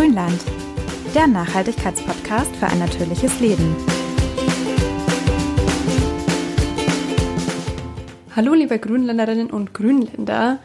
[0.00, 0.40] Grünland,
[1.14, 3.76] der Nachhaltigkeitspodcast für ein natürliches Leben.
[8.34, 10.58] Hallo liebe Grünländerinnen und Grünländer.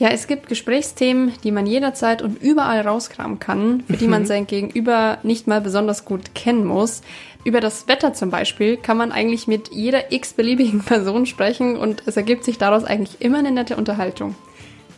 [0.00, 4.48] Ja, es gibt Gesprächsthemen, die man jederzeit und überall rauskramen kann, für die man sein
[4.48, 7.02] Gegenüber nicht mal besonders gut kennen muss.
[7.44, 12.16] Über das Wetter zum Beispiel kann man eigentlich mit jeder x-beliebigen Person sprechen und es
[12.16, 14.34] ergibt sich daraus eigentlich immer eine nette Unterhaltung.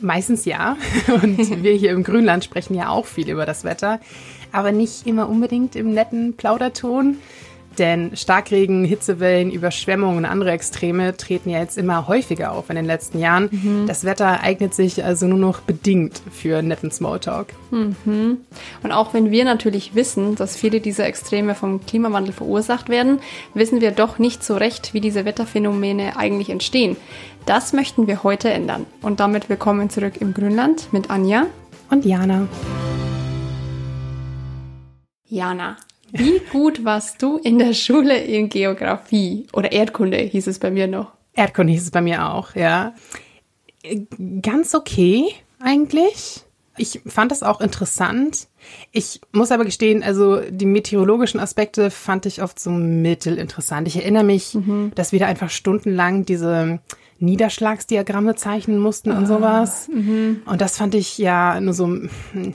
[0.05, 0.77] Meistens ja.
[1.23, 4.00] Und wir hier im Grünland sprechen ja auch viel über das Wetter,
[4.53, 7.17] aber nicht immer unbedingt im netten Plauderton.
[7.79, 12.85] Denn Starkregen, Hitzewellen, Überschwemmungen und andere Extreme treten ja jetzt immer häufiger auf in den
[12.85, 13.49] letzten Jahren.
[13.50, 13.86] Mhm.
[13.86, 17.49] Das Wetter eignet sich also nur noch bedingt für netten Smalltalk.
[17.72, 18.39] Mhm.
[18.82, 23.18] Und auch wenn wir natürlich wissen, dass viele dieser Extreme vom Klimawandel verursacht werden,
[23.55, 26.96] wissen wir doch nicht so recht, wie diese Wetterphänomene eigentlich entstehen.
[27.46, 28.86] Das möchten wir heute ändern.
[29.03, 31.46] Und damit willkommen zurück im Grünland mit Anja
[31.90, 32.48] und Jana.
[35.27, 35.77] Jana,
[36.10, 40.86] wie gut warst du in der Schule in Geografie oder Erdkunde hieß es bei mir
[40.86, 41.12] noch?
[41.34, 42.94] Erdkunde hieß es bei mir auch, ja.
[44.41, 45.26] Ganz okay
[45.60, 46.44] eigentlich.
[46.78, 48.48] Ich fand das auch interessant.
[48.91, 53.86] Ich muss aber gestehen, also die meteorologischen Aspekte fand ich oft so mittelinteressant.
[53.86, 54.92] Ich erinnere mich, mhm.
[54.94, 56.80] dass wir da einfach stundenlang diese
[57.25, 59.89] Niederschlagsdiagramme zeichnen mussten und sowas.
[59.89, 60.42] Mhm.
[60.47, 61.89] Und das fand ich ja nur so,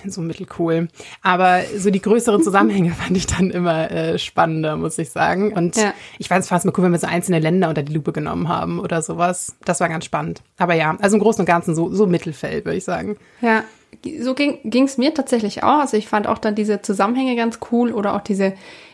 [0.05, 0.87] so mittelcool.
[1.21, 5.53] Aber so die größeren Zusammenhänge fand ich dann immer äh, spannender, muss ich sagen.
[5.53, 5.93] Und ja.
[6.17, 8.47] ich fand es fast mal cool, wenn wir so einzelne Länder unter die Lupe genommen
[8.47, 9.55] haben oder sowas.
[9.65, 10.41] Das war ganz spannend.
[10.57, 13.17] Aber ja, also im Großen und Ganzen so, so Mittelfeld, würde ich sagen.
[13.41, 13.63] Ja,
[14.21, 15.79] so ging es mir tatsächlich auch.
[15.79, 18.53] Also ich fand auch dann diese Zusammenhänge ganz cool oder auch diese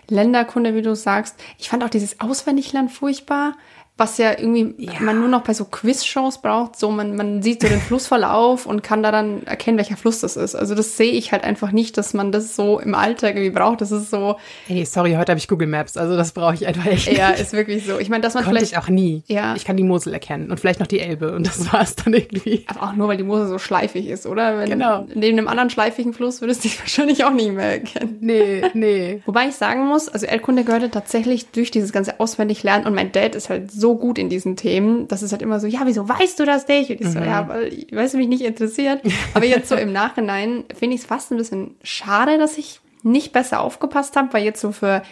[0.09, 1.35] Länderkunde, wie du sagst.
[1.57, 3.53] Ich fand auch dieses Auswendiglernen furchtbar
[3.97, 4.99] was ja irgendwie ja.
[4.99, 6.77] man nur noch bei so Quiz-Shows braucht.
[6.77, 10.35] So, man, man sieht so den Flussverlauf und kann da dann erkennen, welcher Fluss das
[10.35, 10.53] ist.
[10.53, 13.79] Also das sehe ich halt einfach nicht, dass man das so im Alltag irgendwie braucht.
[13.79, 14.35] Das ist so.
[14.67, 17.09] Ey, sorry, heute habe ich Google Maps, also das brauche ich einfach echt.
[17.09, 17.97] Ja, ist wirklich so.
[17.97, 18.73] Ich meine, dass man Konnte vielleicht.
[18.73, 19.23] ich auch nie.
[19.27, 19.55] Ja.
[19.55, 22.13] Ich kann die Mosel erkennen und vielleicht noch die Elbe und das war es dann
[22.13, 22.65] irgendwie.
[22.67, 24.57] Aber auch nur, weil die Mosel so schleifig ist, oder?
[24.57, 25.07] Wenn, genau.
[25.15, 28.17] Neben einem anderen schleifigen Fluss würdest du dich wahrscheinlich auch nicht mehr erkennen.
[28.19, 29.21] Nee, nee.
[29.25, 33.35] Wobei ich sagen muss, also Erdkunde gehörte tatsächlich durch dieses ganze Auswendiglernen und mein Dad
[33.35, 36.09] ist halt so gut in diesen Themen Themen, das ist halt immer so, ja, wieso
[36.09, 36.89] weißt du das nicht?
[36.89, 37.25] Und ich so, mhm.
[37.25, 39.01] ja, weil, weil es mich nicht interessiert.
[39.33, 43.31] Aber jetzt so im Nachhinein finde ich es fast ein bisschen schade, dass ich nicht
[43.31, 45.03] besser aufgepasst habe, weil jetzt so für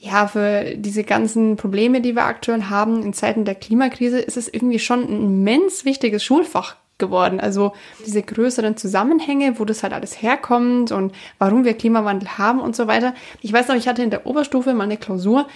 [0.00, 4.46] ja, für diese ganzen Probleme, die wir aktuell haben in Zeiten der Klimakrise, ist es
[4.46, 7.40] irgendwie schon ein immens wichtiges Schulfach geworden.
[7.40, 7.72] Also
[8.06, 12.86] diese größeren Zusammenhänge, wo das halt alles herkommt und warum wir Klimawandel haben und so
[12.86, 13.12] weiter.
[13.42, 15.48] Ich weiß noch, ich hatte in der Oberstufe mal eine Klausur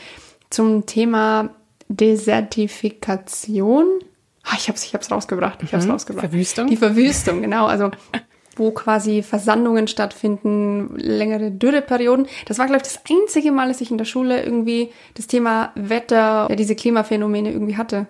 [0.51, 1.51] zum Thema
[1.97, 3.87] Desertifikation.
[4.45, 5.63] Ah, ich hab's, ich hab's rausgebracht.
[5.63, 5.93] Ich hab's mhm.
[5.93, 6.29] rausgebracht.
[6.29, 6.67] Verwüstung?
[6.67, 7.67] Die Verwüstung, genau.
[7.67, 7.91] Also
[8.57, 12.27] wo quasi Versandungen stattfinden, längere Dürreperioden.
[12.47, 15.73] Das war, glaube ich, das einzige Mal, dass ich in der Schule irgendwie das Thema
[15.75, 18.07] Wetter, ja, diese Klimaphänomene irgendwie hatte.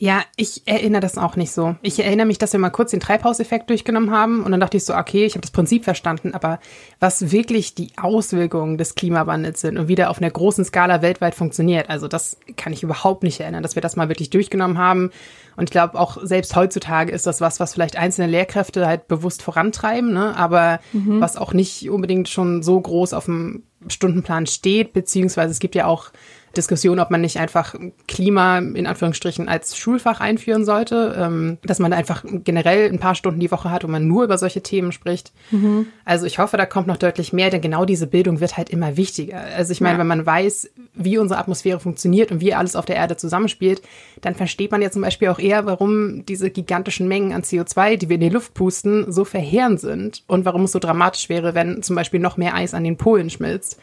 [0.00, 1.76] Ja, ich erinnere das auch nicht so.
[1.82, 4.84] Ich erinnere mich, dass wir mal kurz den Treibhauseffekt durchgenommen haben und dann dachte ich
[4.84, 6.58] so, okay, ich habe das Prinzip verstanden, aber
[6.98, 11.36] was wirklich die Auswirkungen des Klimawandels sind und wie der auf einer großen Skala weltweit
[11.36, 15.10] funktioniert, also das kann ich überhaupt nicht erinnern, dass wir das mal wirklich durchgenommen haben.
[15.56, 19.42] Und ich glaube, auch selbst heutzutage ist das was, was vielleicht einzelne Lehrkräfte halt bewusst
[19.42, 20.36] vorantreiben, ne?
[20.36, 21.20] aber mhm.
[21.20, 25.86] was auch nicht unbedingt schon so groß auf dem Stundenplan steht, beziehungsweise es gibt ja
[25.86, 26.10] auch
[26.56, 27.74] Diskussion, ob man nicht einfach
[28.06, 33.40] Klima in Anführungsstrichen als Schulfach einführen sollte, ähm, dass man einfach generell ein paar Stunden
[33.40, 35.32] die Woche hat, wo man nur über solche Themen spricht.
[35.50, 35.86] Mhm.
[36.04, 38.96] Also ich hoffe, da kommt noch deutlich mehr, denn genau diese Bildung wird halt immer
[38.96, 39.40] wichtiger.
[39.56, 40.00] Also ich meine, ja.
[40.00, 43.82] wenn man weiß, wie unsere Atmosphäre funktioniert und wie alles auf der Erde zusammenspielt,
[44.20, 48.08] dann versteht man ja zum Beispiel auch eher, warum diese gigantischen Mengen an CO2, die
[48.08, 51.82] wir in die Luft pusten, so verheerend sind und warum es so dramatisch wäre, wenn
[51.82, 53.78] zum Beispiel noch mehr Eis an den Polen schmilzt.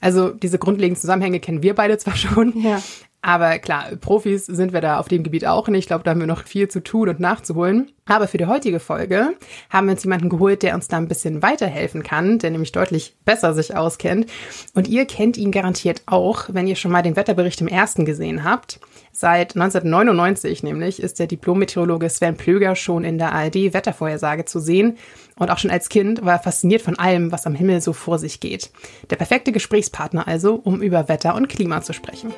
[0.00, 2.82] Also diese grundlegenden Zusammenhänge kennen wir beide zwar schon, ja.
[3.26, 5.80] Aber klar, Profis sind wir da auf dem Gebiet auch nicht.
[5.80, 7.90] Ich glaube, da haben wir noch viel zu tun und nachzuholen.
[8.04, 9.30] Aber für die heutige Folge
[9.68, 13.16] haben wir uns jemanden geholt, der uns da ein bisschen weiterhelfen kann, der nämlich deutlich
[13.24, 14.30] besser sich auskennt.
[14.74, 18.44] Und ihr kennt ihn garantiert auch, wenn ihr schon mal den Wetterbericht im ersten gesehen
[18.44, 18.78] habt.
[19.10, 24.98] Seit 1999 nämlich ist der Diplom-Meteorologe Sven Plöger schon in der ARD-Wettervorhersage zu sehen.
[25.36, 28.20] Und auch schon als Kind war er fasziniert von allem, was am Himmel so vor
[28.20, 28.70] sich geht.
[29.10, 32.32] Der perfekte Gesprächspartner also, um über Wetter und Klima zu sprechen.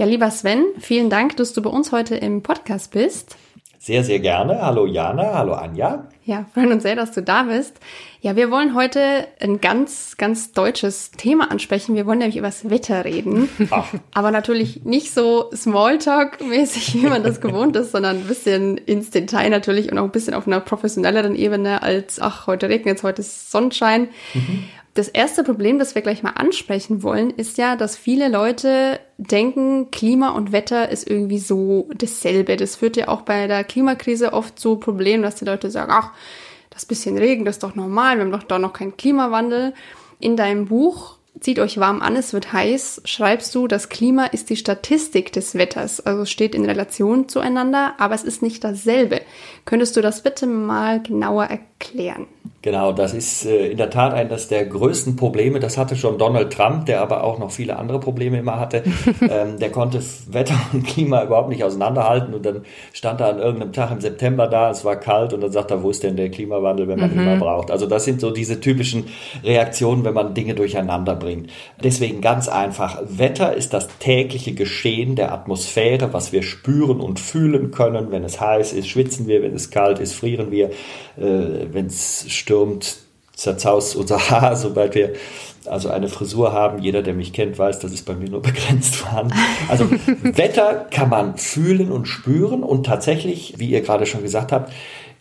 [0.00, 3.36] Ja, lieber Sven, vielen Dank, dass du bei uns heute im Podcast bist.
[3.78, 4.62] Sehr, sehr gerne.
[4.62, 6.08] Hallo Jana, hallo Anja.
[6.24, 7.78] Ja, freuen uns sehr, dass du da bist.
[8.22, 11.96] Ja, wir wollen heute ein ganz, ganz deutsches Thema ansprechen.
[11.96, 13.50] Wir wollen nämlich über das Wetter reden.
[13.70, 13.92] Ach.
[14.14, 19.50] Aber natürlich nicht so Smalltalk-mäßig, wie man das gewohnt ist, sondern ein bisschen ins Detail
[19.50, 23.20] natürlich und auch ein bisschen auf einer professionelleren Ebene als, ach, heute regnet es, heute
[23.20, 24.08] ist Sonnenschein.
[24.32, 24.64] Mhm.
[24.94, 29.90] Das erste Problem, das wir gleich mal ansprechen wollen, ist ja, dass viele Leute denken,
[29.92, 32.56] Klima und Wetter ist irgendwie so dasselbe.
[32.56, 36.12] Das führt ja auch bei der Klimakrise oft zu Problemen, dass die Leute sagen, ach,
[36.70, 39.74] das bisschen Regen, das ist doch normal, wir haben doch da noch keinen Klimawandel.
[40.18, 44.50] In deinem Buch Zieht euch warm an, es wird heiß, schreibst du, das Klima ist
[44.50, 49.22] die Statistik des Wetters, also steht in Relation zueinander, aber es ist nicht dasselbe.
[49.64, 51.69] Könntest du das bitte mal genauer erklären?
[52.62, 55.60] Genau, das ist äh, in der Tat eines der größten Probleme.
[55.60, 58.82] Das hatte schon Donald Trump, der aber auch noch viele andere Probleme immer hatte.
[59.22, 63.72] ähm, der konnte Wetter und Klima überhaupt nicht auseinanderhalten und dann stand er an irgendeinem
[63.72, 66.30] Tag im September da, es war kalt und dann sagt er, wo ist denn der
[66.30, 67.20] Klimawandel, wenn man mhm.
[67.20, 67.70] ihn mal braucht?
[67.70, 69.06] Also das sind so diese typischen
[69.42, 71.50] Reaktionen, wenn man Dinge durcheinander bringt.
[71.82, 77.70] Deswegen ganz einfach, Wetter ist das tägliche Geschehen der Atmosphäre, was wir spüren und fühlen
[77.70, 78.10] können.
[78.10, 80.70] Wenn es heiß ist, schwitzen wir, wenn es kalt ist, frieren wir,
[81.16, 82.96] äh, wenn es stürmt,
[83.34, 85.14] zerzaust unser Haar, sobald wir
[85.66, 86.82] also eine Frisur haben.
[86.82, 89.34] Jeder, der mich kennt, weiß, das ist bei mir nur begrenzt vorhanden.
[89.68, 89.90] Also
[90.22, 94.72] Wetter kann man fühlen und spüren und tatsächlich, wie ihr gerade schon gesagt habt,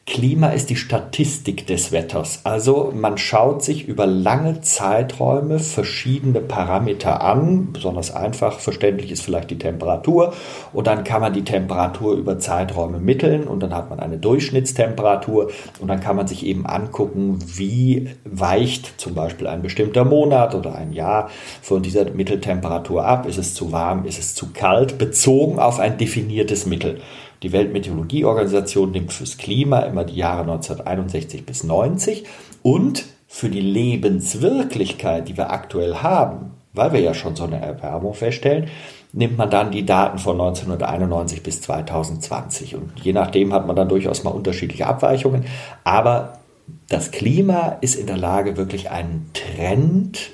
[0.09, 2.41] Klima ist die Statistik des Wetters.
[2.43, 7.71] Also man schaut sich über lange Zeiträume verschiedene Parameter an.
[7.73, 10.33] Besonders einfach verständlich ist vielleicht die Temperatur.
[10.73, 15.51] Und dann kann man die Temperatur über Zeiträume mitteln und dann hat man eine Durchschnittstemperatur.
[15.79, 20.73] Und dann kann man sich eben angucken, wie weicht zum Beispiel ein bestimmter Monat oder
[20.73, 21.29] ein Jahr
[21.61, 23.27] von dieser Mitteltemperatur ab.
[23.27, 26.99] Ist es zu warm, ist es zu kalt, bezogen auf ein definiertes Mittel.
[27.43, 32.25] Die Weltmeteorologieorganisation nimmt fürs Klima immer die Jahre 1961 bis 90
[32.63, 38.13] und für die Lebenswirklichkeit, die wir aktuell haben, weil wir ja schon so eine Erwärmung
[38.13, 38.69] feststellen,
[39.13, 42.75] nimmt man dann die Daten von 1991 bis 2020.
[42.75, 45.45] Und je nachdem hat man dann durchaus mal unterschiedliche Abweichungen.
[45.83, 46.39] Aber
[46.87, 50.31] das Klima ist in der Lage, wirklich einen Trend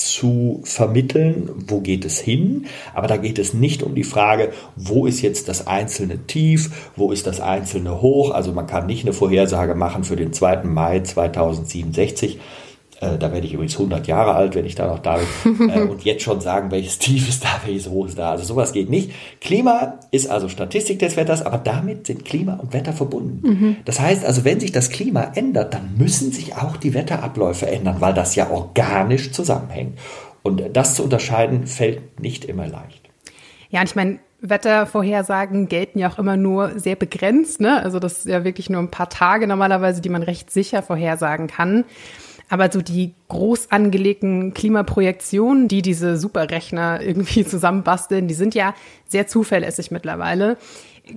[0.00, 2.66] zu vermitteln, wo geht es hin.
[2.94, 7.12] Aber da geht es nicht um die Frage, wo ist jetzt das einzelne Tief, wo
[7.12, 8.30] ist das einzelne Hoch.
[8.32, 10.64] Also man kann nicht eine Vorhersage machen für den 2.
[10.64, 12.38] Mai 2067
[13.00, 15.70] äh, da werde ich übrigens 100 Jahre alt, wenn ich da noch da bin.
[15.70, 18.30] Äh, und jetzt schon sagen, welches Tief ist da, welches Hoch ist da.
[18.30, 19.12] Also sowas geht nicht.
[19.40, 23.48] Klima ist also Statistik des Wetters, aber damit sind Klima und Wetter verbunden.
[23.48, 23.76] Mhm.
[23.84, 27.96] Das heißt also, wenn sich das Klima ändert, dann müssen sich auch die Wetterabläufe ändern,
[28.00, 29.98] weil das ja organisch zusammenhängt.
[30.42, 33.08] Und das zu unterscheiden, fällt nicht immer leicht.
[33.68, 37.60] Ja, und ich meine, Wettervorhersagen gelten ja auch immer nur sehr begrenzt.
[37.60, 37.82] Ne?
[37.82, 41.46] Also das ist ja wirklich nur ein paar Tage normalerweise, die man recht sicher vorhersagen
[41.46, 41.84] kann.
[42.50, 48.74] Aber so die groß angelegten Klimaprojektionen, die diese Superrechner irgendwie zusammenbasteln, die sind ja
[49.08, 50.58] sehr zuverlässig mittlerweile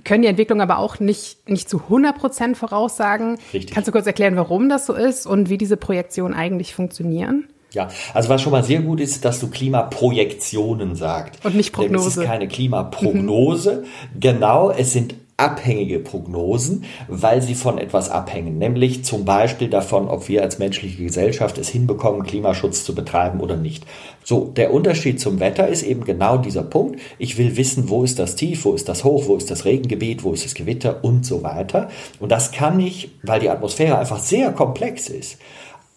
[0.02, 3.38] können die Entwicklung aber auch nicht, nicht zu 100 Prozent voraussagen.
[3.52, 3.72] Richtig.
[3.72, 7.46] Kannst du kurz erklären, warum das so ist und wie diese Projektionen eigentlich funktionieren?
[7.72, 11.44] Ja, also was schon mal sehr gut ist, dass du Klimaprojektionen sagst.
[11.44, 12.08] Und nicht Prognose.
[12.08, 13.82] es ist keine Klimaprognose.
[13.82, 14.20] Mhm.
[14.20, 20.28] Genau, es sind abhängige Prognosen, weil sie von etwas abhängen, nämlich zum Beispiel davon, ob
[20.28, 23.84] wir als menschliche Gesellschaft es hinbekommen, Klimaschutz zu betreiben oder nicht.
[24.22, 27.00] So, der Unterschied zum Wetter ist eben genau dieser Punkt.
[27.18, 30.22] Ich will wissen, wo ist das Tief, wo ist das Hoch, wo ist das Regengebiet,
[30.22, 31.88] wo ist das Gewitter und so weiter.
[32.20, 35.38] Und das kann ich, weil die Atmosphäre einfach sehr komplex ist,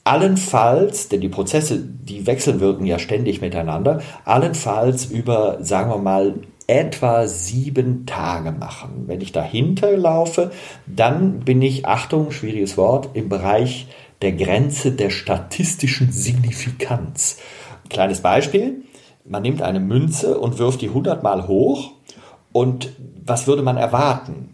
[0.04, 6.36] allenfalls, denn die Prozesse, die wechselwirken ja ständig miteinander, allenfalls über, sagen wir mal,
[6.68, 9.06] etwa sieben Tage machen.
[9.08, 10.52] Wenn ich dahinter laufe,
[10.86, 13.88] dann bin ich, Achtung, schwieriges Wort, im Bereich
[14.22, 17.38] der Grenze der statistischen Signifikanz.
[17.90, 18.82] Kleines Beispiel.
[19.24, 21.92] Man nimmt eine Münze und wirft die 100 Mal hoch
[22.52, 22.90] und
[23.26, 24.54] was würde man erwarten?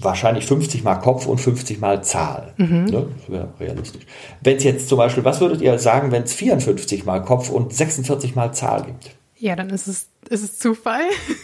[0.00, 2.54] Wahrscheinlich 50 mal Kopf und 50 mal Zahl.
[2.56, 2.84] Mhm.
[2.86, 3.06] Ne?
[3.28, 4.04] Wäre realistisch.
[4.42, 7.72] Wenn es jetzt zum Beispiel, was würdet ihr sagen, wenn es 54 mal Kopf und
[7.72, 9.10] 46 mal Zahl gibt?
[9.36, 11.02] Ja, dann ist es ist es Zufall?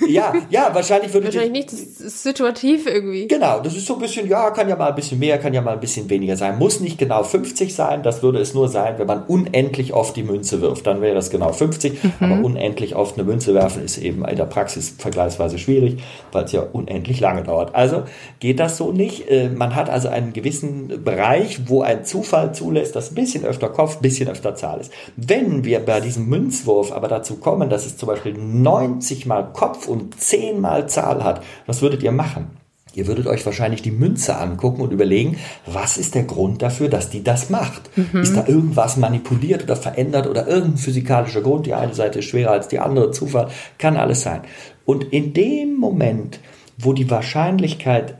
[0.08, 3.28] Ja, ja, wahrscheinlich würde Wahrscheinlich nicht, das ist situativ irgendwie.
[3.28, 5.60] Genau, das ist so ein bisschen, ja, kann ja mal ein bisschen mehr, kann ja
[5.60, 6.58] mal ein bisschen weniger sein.
[6.58, 10.22] Muss nicht genau 50 sein, das würde es nur sein, wenn man unendlich oft die
[10.22, 10.86] Münze wirft.
[10.86, 12.12] Dann wäre das genau 50, mhm.
[12.20, 16.52] aber unendlich oft eine Münze werfen ist eben in der Praxis vergleichsweise schwierig, weil es
[16.52, 17.74] ja unendlich lange dauert.
[17.74, 18.04] Also
[18.40, 19.30] geht das so nicht.
[19.30, 23.68] Äh, man hat also einen gewissen Bereich, wo ein Zufall zulässt, dass ein bisschen öfter
[23.68, 24.92] Kopf, ein bisschen öfter Zahl ist.
[25.16, 28.34] Wenn wir bei diesem Münzwurf aber dazu kommen, dass es zum Beispiel
[28.70, 32.60] 90 mal Kopf und 10 mal Zahl hat, was würdet ihr machen?
[32.92, 35.36] Ihr würdet euch wahrscheinlich die Münze angucken und überlegen,
[35.66, 37.90] was ist der Grund dafür, dass die das macht?
[37.96, 38.20] Mhm.
[38.20, 41.66] Ist da irgendwas manipuliert oder verändert oder irgendein physikalischer Grund?
[41.66, 43.48] Die eine Seite ist schwerer als die andere, Zufall,
[43.78, 44.40] kann alles sein.
[44.84, 46.40] Und in dem Moment,
[46.78, 48.16] wo die Wahrscheinlichkeit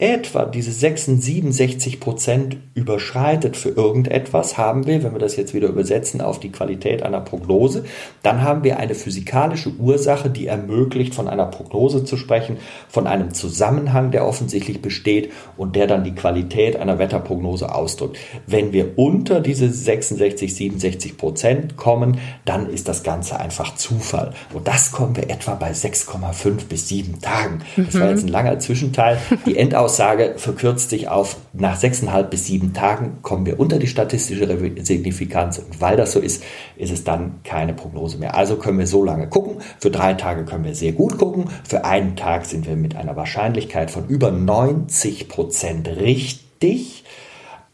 [0.00, 6.22] etwa diese 66 Prozent überschreitet für irgendetwas, haben wir, wenn wir das jetzt wieder übersetzen
[6.22, 7.84] auf die Qualität einer Prognose,
[8.22, 12.56] dann haben wir eine physikalische Ursache, die ermöglicht, von einer Prognose zu sprechen,
[12.88, 18.16] von einem Zusammenhang, der offensichtlich besteht und der dann die Qualität einer Wetterprognose ausdrückt.
[18.46, 24.32] Wenn wir unter diese 66, 67 Prozent kommen, dann ist das Ganze einfach Zufall.
[24.54, 27.60] Und das kommen wir etwa bei 6,5 bis 7 Tagen.
[27.76, 29.18] Das war jetzt ein langer Zwischenteil.
[29.44, 33.88] Die Endaus Aussage verkürzt sich auf, nach sechseinhalb bis sieben Tagen kommen wir unter die
[33.88, 34.46] statistische
[34.84, 35.58] Signifikanz.
[35.58, 36.44] Und weil das so ist,
[36.76, 38.36] ist es dann keine Prognose mehr.
[38.36, 39.56] Also können wir so lange gucken.
[39.80, 41.46] Für drei Tage können wir sehr gut gucken.
[41.68, 47.02] Für einen Tag sind wir mit einer Wahrscheinlichkeit von über 90 Prozent richtig.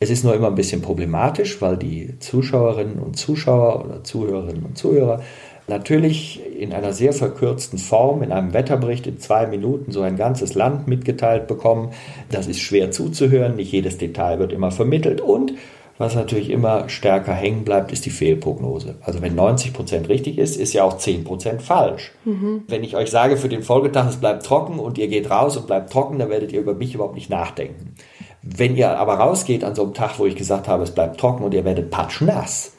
[0.01, 4.79] Es ist nur immer ein bisschen problematisch, weil die Zuschauerinnen und Zuschauer oder Zuhörerinnen und
[4.79, 5.21] Zuhörer
[5.69, 10.55] natürlich in einer sehr verkürzten Form in einem Wetterbericht in zwei Minuten so ein ganzes
[10.55, 11.91] Land mitgeteilt bekommen.
[12.31, 15.53] Das ist schwer zuzuhören, nicht jedes Detail wird immer vermittelt und
[15.99, 18.97] was natürlich immer stärker hängen bleibt, ist die Fehlprognose.
[19.01, 22.13] Also wenn 90 Prozent richtig ist, ist ja auch 10 Prozent falsch.
[22.25, 22.65] Mhm.
[22.69, 25.67] Wenn ich euch sage, für den Folgetag, es bleibt trocken und ihr geht raus und
[25.67, 27.95] bleibt trocken, dann werdet ihr über mich überhaupt nicht nachdenken.
[28.43, 31.43] Wenn ihr aber rausgeht an so einem Tag, wo ich gesagt habe, es bleibt trocken
[31.43, 32.75] und ihr werdet patschnass,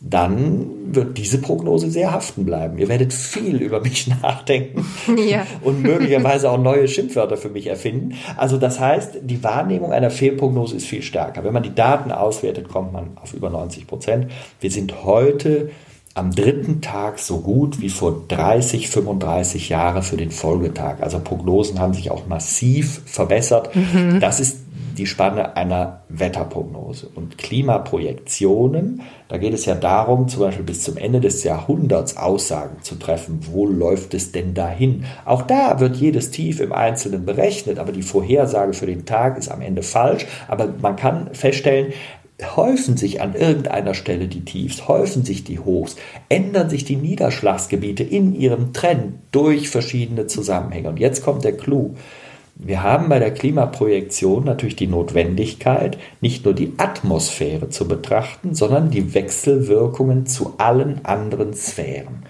[0.00, 2.78] dann wird diese Prognose sehr haften bleiben.
[2.78, 4.86] Ihr werdet viel über mich nachdenken
[5.28, 5.46] ja.
[5.62, 8.14] und möglicherweise auch neue Schimpfwörter für mich erfinden.
[8.36, 11.44] Also das heißt, die Wahrnehmung einer Fehlprognose ist viel stärker.
[11.44, 14.28] Wenn man die Daten auswertet, kommt man auf über 90 Prozent.
[14.60, 15.70] Wir sind heute
[16.14, 20.96] am dritten Tag so gut wie vor 30, 35 Jahren für den Folgetag.
[21.02, 23.74] Also Prognosen haben sich auch massiv verbessert.
[23.76, 24.18] Mhm.
[24.18, 24.59] Das ist
[25.00, 27.08] die Spanne einer Wetterprognose.
[27.14, 32.82] Und Klimaprojektionen, da geht es ja darum, zum Beispiel bis zum Ende des Jahrhunderts Aussagen
[32.82, 33.40] zu treffen.
[33.50, 35.06] Wo läuft es denn dahin?
[35.24, 39.50] Auch da wird jedes Tief im Einzelnen berechnet, aber die Vorhersage für den Tag ist
[39.50, 40.26] am Ende falsch.
[40.48, 41.94] Aber man kann feststellen,
[42.56, 45.96] häufen sich an irgendeiner Stelle die Tiefs, häufen sich die Hochs,
[46.28, 50.90] ändern sich die Niederschlagsgebiete in ihrem Trend durch verschiedene Zusammenhänge.
[50.90, 51.94] Und jetzt kommt der Clou.
[52.62, 58.90] Wir haben bei der Klimaprojektion natürlich die Notwendigkeit, nicht nur die Atmosphäre zu betrachten, sondern
[58.90, 62.24] die Wechselwirkungen zu allen anderen Sphären.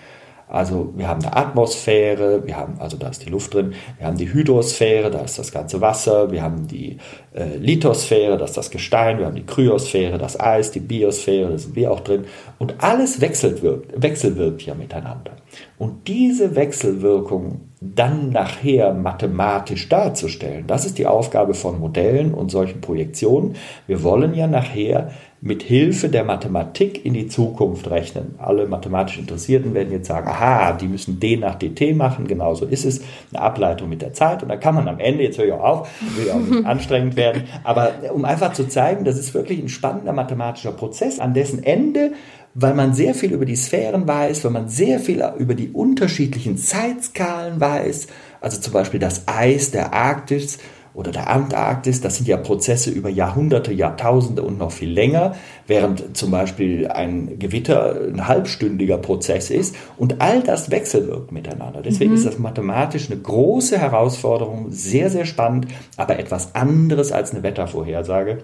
[0.46, 4.16] Also wir haben eine Atmosphäre, wir haben, also da ist die Luft drin, wir haben
[4.16, 6.98] die Hydrosphäre, da ist das ganze Wasser, wir haben die
[7.34, 11.58] äh, Lithosphäre, das ist das Gestein, wir haben die Kryosphäre, das Eis, die Biosphäre, da
[11.58, 12.24] sind wir auch drin.
[12.58, 15.36] Und alles wechselt, wechselwirkt ja miteinander.
[15.78, 22.82] Und diese Wechselwirkung dann nachher mathematisch darzustellen, das ist die Aufgabe von Modellen und solchen
[22.82, 23.54] Projektionen.
[23.86, 28.34] Wir wollen ja nachher mit Hilfe der Mathematik in die Zukunft rechnen.
[28.36, 32.66] Alle mathematisch Interessierten werden jetzt sagen, aha, die müssen D nach DT machen, genau so
[32.66, 33.00] ist es,
[33.32, 35.64] eine Ableitung mit der Zeit und dann kann man am Ende, jetzt höre ich auch
[35.64, 39.58] auf, will ja auch nicht anstrengend werden, aber um einfach zu zeigen, das ist wirklich
[39.58, 42.12] ein spannender mathematischer Prozess, an dessen Ende
[42.54, 46.56] weil man sehr viel über die Sphären weiß, weil man sehr viel über die unterschiedlichen
[46.56, 48.08] Zeitskalen weiß,
[48.40, 50.58] also zum Beispiel das Eis der Arktis
[50.92, 55.36] oder der Antarktis, das sind ja Prozesse über Jahrhunderte, Jahrtausende und noch viel länger,
[55.68, 61.82] während zum Beispiel ein Gewitter ein halbstündiger Prozess ist und all das wechselwirkt miteinander.
[61.82, 62.16] Deswegen mhm.
[62.16, 68.38] ist das mathematisch eine große Herausforderung, sehr, sehr spannend, aber etwas anderes als eine Wettervorhersage.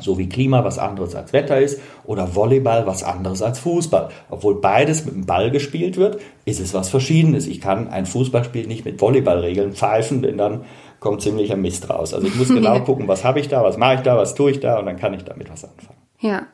[0.00, 4.08] So wie Klima was anderes als Wetter ist oder Volleyball was anderes als Fußball.
[4.30, 7.46] Obwohl beides mit dem Ball gespielt wird, ist es was Verschiedenes.
[7.46, 10.64] Ich kann ein Fußballspiel nicht mit Volleyballregeln pfeifen, denn dann
[10.98, 12.14] kommt ziemlicher Mist raus.
[12.14, 14.52] Also ich muss genau gucken, was habe ich da, was mache ich da, was tue
[14.52, 15.98] ich da und dann kann ich damit was anfangen.
[16.20, 16.46] Ja.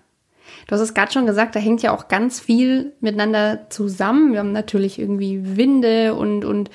[0.67, 4.33] Du hast es gerade schon gesagt, da hängt ja auch ganz viel miteinander zusammen.
[4.33, 6.71] Wir haben natürlich irgendwie Winde und, und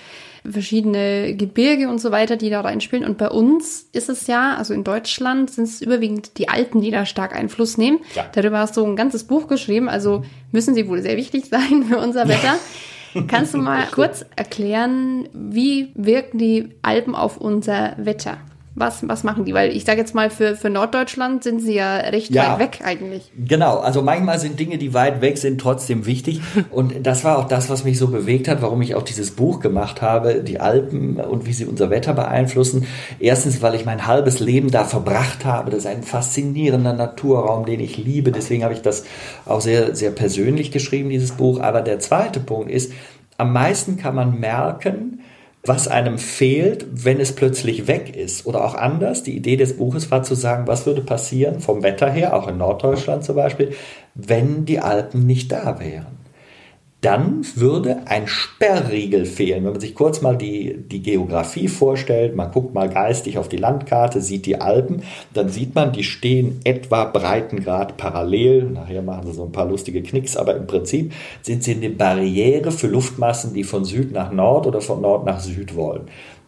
[0.49, 3.05] verschiedene Gebirge und so weiter, die da reinspielen.
[3.05, 6.91] Und bei uns ist es ja, also in Deutschland sind es überwiegend die Alpen, die
[6.91, 7.99] da stark Einfluss nehmen.
[8.15, 8.25] Ja.
[8.33, 11.99] Darüber hast du ein ganzes Buch geschrieben, also müssen sie wohl sehr wichtig sein für
[11.99, 12.55] unser Wetter.
[13.27, 18.37] Kannst du mal kurz erklären, wie wirken die Alpen auf unser Wetter?
[18.75, 19.53] Was, was machen die?
[19.53, 22.79] Weil ich sage jetzt mal, für, für Norddeutschland sind sie ja recht ja, weit weg
[22.83, 23.31] eigentlich.
[23.37, 26.41] Genau, also manchmal sind Dinge, die weit weg sind, trotzdem wichtig.
[26.71, 29.59] Und das war auch das, was mich so bewegt hat, warum ich auch dieses Buch
[29.59, 32.87] gemacht habe, die Alpen und wie sie unser Wetter beeinflussen.
[33.19, 35.69] Erstens, weil ich mein halbes Leben da verbracht habe.
[35.69, 38.31] Das ist ein faszinierender Naturraum, den ich liebe.
[38.31, 39.05] Deswegen habe ich das
[39.45, 41.59] auch sehr, sehr persönlich geschrieben, dieses Buch.
[41.59, 42.91] Aber der zweite Punkt ist,
[43.37, 45.22] am meisten kann man merken,
[45.65, 48.45] was einem fehlt, wenn es plötzlich weg ist.
[48.45, 52.09] Oder auch anders, die Idee des Buches war zu sagen, was würde passieren vom Wetter
[52.09, 53.73] her, auch in Norddeutschland zum Beispiel,
[54.13, 56.12] wenn die Alpen nicht da wären
[57.03, 59.65] dann würde ein Sperrriegel fehlen.
[59.65, 63.57] Wenn man sich kurz mal die, die Geografie vorstellt, man guckt mal geistig auf die
[63.57, 68.69] Landkarte, sieht die Alpen, dann sieht man, die stehen etwa Breitengrad parallel.
[68.69, 72.71] Nachher machen sie so ein paar lustige Knicks, aber im Prinzip sind sie eine Barriere
[72.71, 76.03] für Luftmassen, die von Süd nach Nord oder von Nord nach Süd wollen.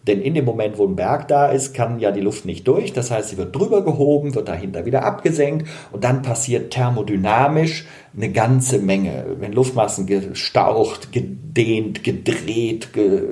[0.08, 2.94] Denn in dem Moment, wo ein Berg da ist, kann ja die Luft nicht durch.
[2.94, 7.86] Das heißt, sie wird drüber gehoben, wird dahinter wieder abgesenkt und dann passiert thermodynamisch
[8.16, 9.26] eine ganze Menge.
[9.40, 13.24] Wenn Luftmassen gestaucht, gedehnt, gedreht, ge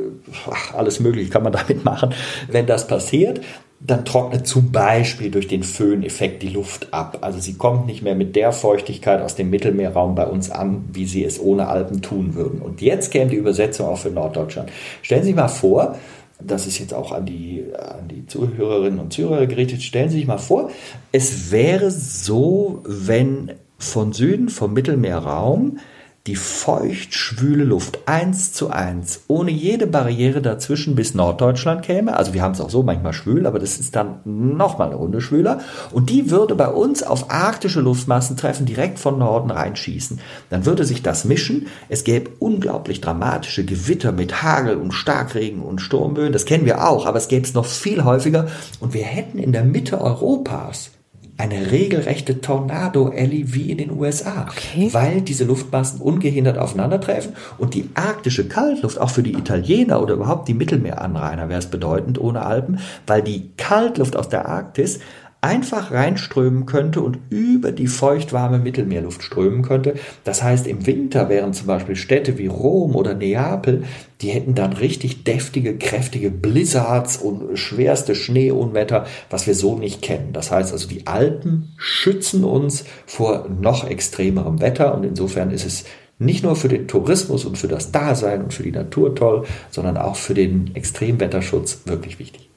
[0.49, 2.13] ach, alles Mögliche kann man damit machen.
[2.49, 3.41] Wenn das passiert,
[3.85, 7.17] dann trocknet zum Beispiel durch den Föhneffekt die Luft ab.
[7.21, 11.05] Also sie kommt nicht mehr mit der Feuchtigkeit aus dem Mittelmeerraum bei uns an, wie
[11.05, 12.61] sie es ohne Alpen tun würden.
[12.61, 14.69] Und jetzt käme die Übersetzung auch für Norddeutschland.
[15.01, 15.97] Stellen Sie sich mal vor,
[16.45, 20.27] das ist jetzt auch an die, an die Zuhörerinnen und Zuhörer gerichtet, stellen Sie sich
[20.27, 20.69] mal vor,
[21.11, 25.79] es wäre so, wenn von Süden, vom Mittelmeerraum,
[26.25, 32.15] die feucht-schwüle Luft eins zu eins, ohne jede Barriere dazwischen bis Norddeutschland käme.
[32.15, 35.19] Also wir haben es auch so manchmal schwül, aber das ist dann nochmal eine Runde
[35.19, 35.59] schwüler.
[35.91, 40.21] Und die würde bei uns auf arktische Luftmassen treffen, direkt von Norden reinschießen.
[40.49, 41.67] Dann würde sich das mischen.
[41.89, 46.31] Es gäbe unglaublich dramatische Gewitter mit Hagel und Starkregen und Sturmböen.
[46.31, 48.47] Das kennen wir auch, aber es gäbe es noch viel häufiger.
[48.79, 50.91] Und wir hätten in der Mitte Europas
[51.37, 54.89] eine regelrechte Tornado-Alley wie in den USA, okay.
[54.91, 60.47] weil diese Luftmassen ungehindert aufeinandertreffen und die arktische Kaltluft, auch für die Italiener oder überhaupt
[60.47, 64.99] die Mittelmeeranrainer wäre es bedeutend ohne Alpen, weil die Kaltluft aus der Arktis
[65.43, 69.95] einfach reinströmen könnte und über die feuchtwarme Mittelmeerluft strömen könnte.
[70.23, 73.83] Das heißt, im Winter wären zum Beispiel Städte wie Rom oder Neapel,
[74.21, 80.31] die hätten dann richtig deftige, kräftige Blizzards und schwerste Schneeunwetter, was wir so nicht kennen.
[80.31, 85.83] Das heißt also, die Alpen schützen uns vor noch extremerem Wetter und insofern ist es
[86.19, 89.97] nicht nur für den Tourismus und für das Dasein und für die Natur toll, sondern
[89.97, 92.52] auch für den Extremwetterschutz wirklich wichtig.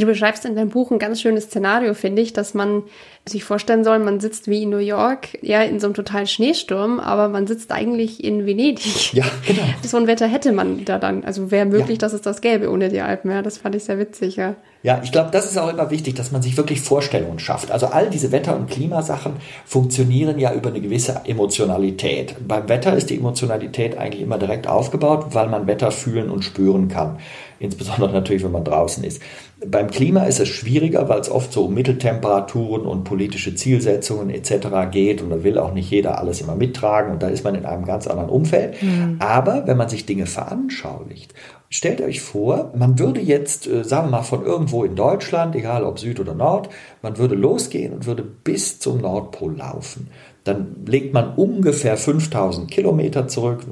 [0.00, 2.84] Du beschreibst in deinem Buch ein ganz schönes Szenario, finde ich, dass man
[3.26, 7.00] sich vorstellen soll, man sitzt wie in New York, ja, in so einem totalen Schneesturm,
[7.00, 9.12] aber man sitzt eigentlich in Venedig.
[9.12, 9.62] Ja, genau.
[9.82, 11.24] So ein Wetter hätte man da dann.
[11.24, 11.98] Also wäre möglich, ja.
[11.98, 13.30] dass es das gäbe ohne die Alpen.
[13.30, 14.54] Ja, das fand ich sehr witzig, ja.
[14.82, 17.72] Ja, ich glaube, das ist auch immer wichtig, dass man sich wirklich Vorstellungen schafft.
[17.72, 19.32] Also all diese Wetter- und Klimasachen
[19.66, 22.36] funktionieren ja über eine gewisse Emotionalität.
[22.46, 26.86] Beim Wetter ist die Emotionalität eigentlich immer direkt aufgebaut, weil man Wetter fühlen und spüren
[26.86, 27.18] kann.
[27.58, 29.20] Insbesondere natürlich, wenn man draußen ist.
[29.66, 34.68] Beim Klima ist es schwieriger, weil es oft so um Mitteltemperaturen und politische Zielsetzungen etc.
[34.92, 37.66] geht und da will auch nicht jeder alles immer mittragen und da ist man in
[37.66, 38.80] einem ganz anderen Umfeld.
[38.80, 39.16] Mhm.
[39.18, 41.34] Aber wenn man sich Dinge veranschaulicht
[41.70, 45.84] Stellt euch vor, man würde jetzt, äh, sagen wir mal, von irgendwo in Deutschland, egal
[45.84, 46.70] ob Süd oder Nord,
[47.02, 50.08] man würde losgehen und würde bis zum Nordpol laufen.
[50.44, 53.66] Dann legt man ungefähr 5000 Kilometer zurück,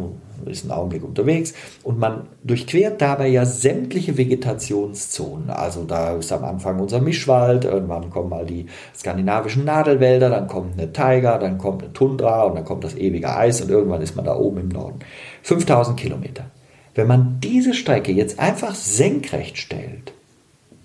[0.45, 5.49] ist ein Augenblick unterwegs und man durchquert dabei ja sämtliche Vegetationszonen.
[5.49, 10.79] Also da ist am Anfang unser Mischwald, irgendwann kommen mal die skandinavischen Nadelwälder, dann kommt
[10.79, 14.15] eine Taiga, dann kommt eine Tundra und dann kommt das ewige Eis und irgendwann ist
[14.15, 14.99] man da oben im Norden.
[15.45, 16.45] 5000 Kilometer.
[16.97, 20.15] Wenn man diese Strecke jetzt einfach senkrecht stellt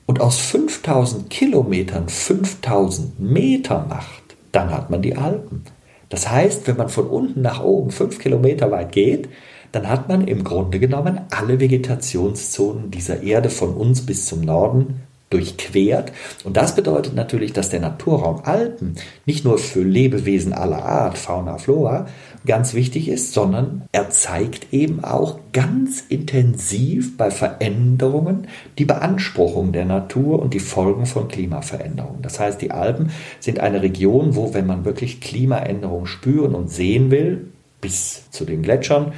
[0.05, 5.63] und aus 5000 Kilometern 5000 Meter macht, dann hat man die Alpen.
[6.09, 9.29] Das heißt, wenn man von unten nach oben fünf Kilometer weit geht,
[9.71, 15.03] dann hat man im Grunde genommen alle Vegetationszonen dieser Erde von uns bis zum Norden
[15.31, 16.11] durchquert.
[16.43, 21.57] Und das bedeutet natürlich, dass der Naturraum Alpen nicht nur für Lebewesen aller Art, Fauna,
[21.57, 22.05] Flora,
[22.45, 29.85] ganz wichtig ist, sondern er zeigt eben auch ganz intensiv bei Veränderungen die Beanspruchung der
[29.85, 32.21] Natur und die Folgen von Klimaveränderungen.
[32.21, 37.11] Das heißt, die Alpen sind eine Region, wo, wenn man wirklich Klimaänderungen spüren und sehen
[37.11, 39.13] will, bis zu den Gletschern,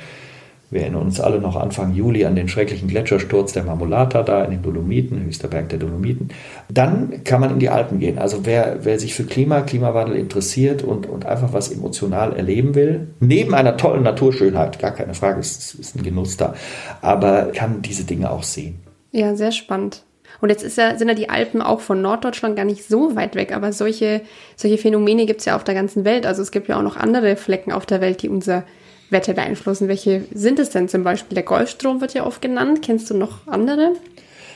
[0.74, 4.52] wir erinnern uns alle noch Anfang Juli an den schrecklichen Gletschersturz der Marmolata da in
[4.52, 6.30] den Dolomiten, höchster Berg der Dolomiten.
[6.70, 8.18] Dann kann man in die Alpen gehen.
[8.18, 13.08] Also wer, wer sich für Klima, Klimawandel interessiert und, und einfach was emotional erleben will,
[13.20, 16.56] neben einer tollen Naturschönheit, gar keine Frage, es ist ein Genuss da,
[17.02, 18.80] aber kann diese Dinge auch sehen.
[19.12, 20.04] Ja, sehr spannend.
[20.42, 23.56] Und jetzt ja, sind ja die Alpen auch von Norddeutschland gar nicht so weit weg,
[23.56, 24.22] aber solche,
[24.56, 26.26] solche Phänomene gibt es ja auf der ganzen Welt.
[26.26, 28.64] Also es gibt ja auch noch andere Flecken auf der Welt, die unser
[29.10, 29.88] Wetter beeinflussen.
[29.88, 31.36] Welche sind es denn zum Beispiel?
[31.36, 32.82] Der Golfstrom wird ja oft genannt.
[32.82, 33.94] Kennst du noch andere?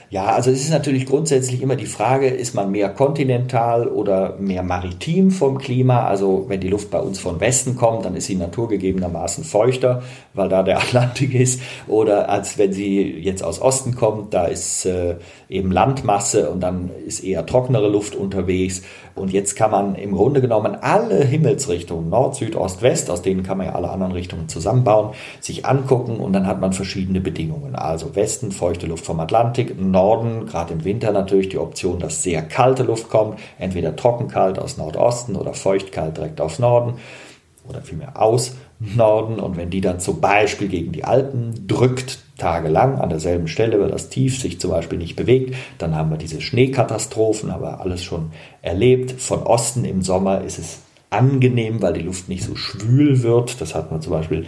[0.10, 4.64] Ja, also es ist natürlich grundsätzlich immer die Frage, ist man mehr kontinental oder mehr
[4.64, 6.06] maritim vom Klima?
[6.06, 10.48] Also wenn die Luft bei uns von Westen kommt, dann ist sie naturgegebenermaßen feuchter, weil
[10.48, 11.60] da der Atlantik ist.
[11.88, 15.16] Oder als wenn sie jetzt aus Osten kommt, da ist äh,
[15.50, 18.84] eben Landmasse und dann ist eher trocknere Luft unterwegs.
[19.14, 23.44] Und jetzt kann man im Grunde genommen alle Himmelsrichtungen, Nord, Süd, Ost, West, aus denen
[23.44, 27.76] kann man ja alle anderen Richtungen zusammenbauen, sich angucken und dann hat man verschiedene Bedingungen.
[27.76, 29.97] Also Westen, feuchte Luft vom Atlantik, Norden,
[30.46, 35.36] gerade im Winter natürlich die Option, dass sehr kalte Luft kommt, entweder trockenkalt aus Nordosten
[35.36, 36.96] oder feuchtkalt direkt aus Norden
[37.68, 39.40] oder vielmehr aus Norden.
[39.40, 43.90] Und wenn die dann zum Beispiel gegen die Alpen drückt, tagelang an derselben Stelle, weil
[43.90, 48.32] das Tief sich zum Beispiel nicht bewegt, dann haben wir diese Schneekatastrophen, aber alles schon
[48.62, 49.12] erlebt.
[49.20, 50.80] Von Osten im Sommer ist es
[51.10, 53.62] angenehm, weil die Luft nicht so schwül wird.
[53.62, 54.46] Das hat man zum Beispiel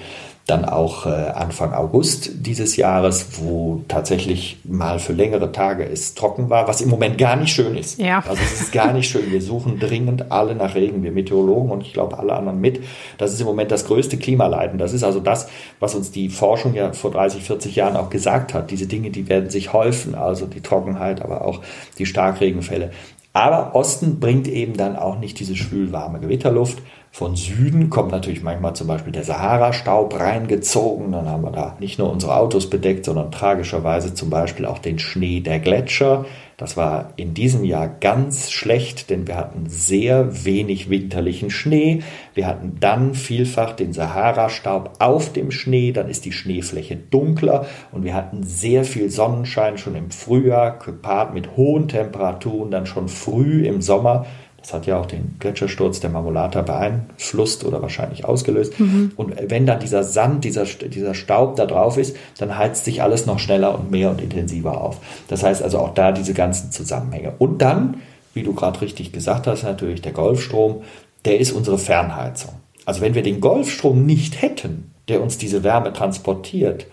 [0.49, 6.49] dann auch äh, Anfang August dieses Jahres, wo tatsächlich mal für längere Tage es trocken
[6.49, 7.99] war, was im Moment gar nicht schön ist.
[7.99, 8.23] Ja.
[8.27, 9.31] Also es ist gar nicht schön.
[9.31, 12.83] Wir suchen dringend alle nach Regen, wir Meteorologen und ich glaube alle anderen mit.
[13.17, 14.79] Das ist im Moment das größte Klimaleiden.
[14.79, 15.47] Das ist also das,
[15.79, 18.71] was uns die Forschung ja vor 30, 40 Jahren auch gesagt hat.
[18.71, 21.61] Diese Dinge, die werden sich häufen, also die Trockenheit, aber auch
[21.97, 22.91] die Starkregenfälle.
[23.33, 26.79] Aber Osten bringt eben dann auch nicht diese schwülwarme Gewitterluft.
[27.11, 31.11] Von Süden kommt natürlich manchmal zum Beispiel der Sahara-Staub reingezogen.
[31.11, 34.99] Dann haben wir da nicht nur unsere Autos bedeckt, sondern tragischerweise zum Beispiel auch den
[34.99, 36.25] Schnee der Gletscher.
[36.55, 42.03] Das war in diesem Jahr ganz schlecht, denn wir hatten sehr wenig winterlichen Schnee.
[42.33, 48.03] Wir hatten dann vielfach den Sahara-Staub auf dem Schnee, dann ist die Schneefläche dunkler und
[48.03, 53.65] wir hatten sehr viel Sonnenschein schon im Frühjahr, gepaart mit hohen Temperaturen, dann schon früh
[53.65, 54.25] im Sommer.
[54.61, 58.79] Das hat ja auch den Gletschersturz der Marmolata beeinflusst oder wahrscheinlich ausgelöst.
[58.79, 59.11] Mhm.
[59.15, 63.25] Und wenn dann dieser Sand, dieser, dieser Staub da drauf ist, dann heizt sich alles
[63.25, 64.97] noch schneller und mehr und intensiver auf.
[65.27, 67.33] Das heißt also auch da diese ganzen Zusammenhänge.
[67.37, 68.01] Und dann,
[68.33, 70.81] wie du gerade richtig gesagt hast, natürlich der Golfstrom,
[71.25, 72.53] der ist unsere Fernheizung.
[72.85, 76.87] Also wenn wir den Golfstrom nicht hätten, der uns diese Wärme transportiert,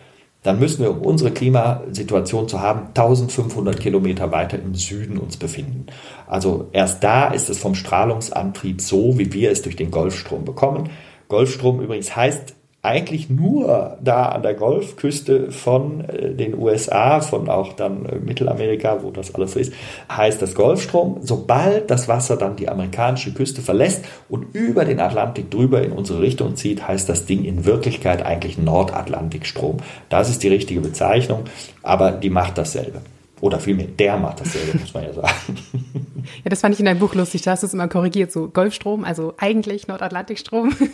[0.46, 5.86] dann müssen wir, um unsere Klimasituation zu haben, 1500 Kilometer weiter im Süden uns befinden.
[6.28, 10.90] Also erst da ist es vom Strahlungsantrieb so, wie wir es durch den Golfstrom bekommen.
[11.28, 12.54] Golfstrom übrigens heißt
[12.86, 19.02] eigentlich nur da an der Golfküste von äh, den USA, von auch dann äh, Mittelamerika,
[19.02, 19.72] wo das alles ist,
[20.10, 21.18] heißt das Golfstrom.
[21.22, 26.20] Sobald das Wasser dann die amerikanische Küste verlässt und über den Atlantik drüber in unsere
[26.20, 29.78] Richtung zieht, heißt das Ding in Wirklichkeit eigentlich Nordatlantikstrom.
[30.08, 31.44] Das ist die richtige Bezeichnung,
[31.82, 33.00] aber die macht dasselbe.
[33.40, 35.34] Oder vielmehr, der macht dasselbe, muss man ja sagen.
[36.44, 37.42] Ja, das fand ich in deinem Buch lustig.
[37.42, 38.32] Da hast du es immer korrigiert.
[38.32, 40.74] So Golfstrom, also eigentlich Nordatlantikstrom.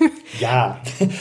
[0.40, 0.80] Ja,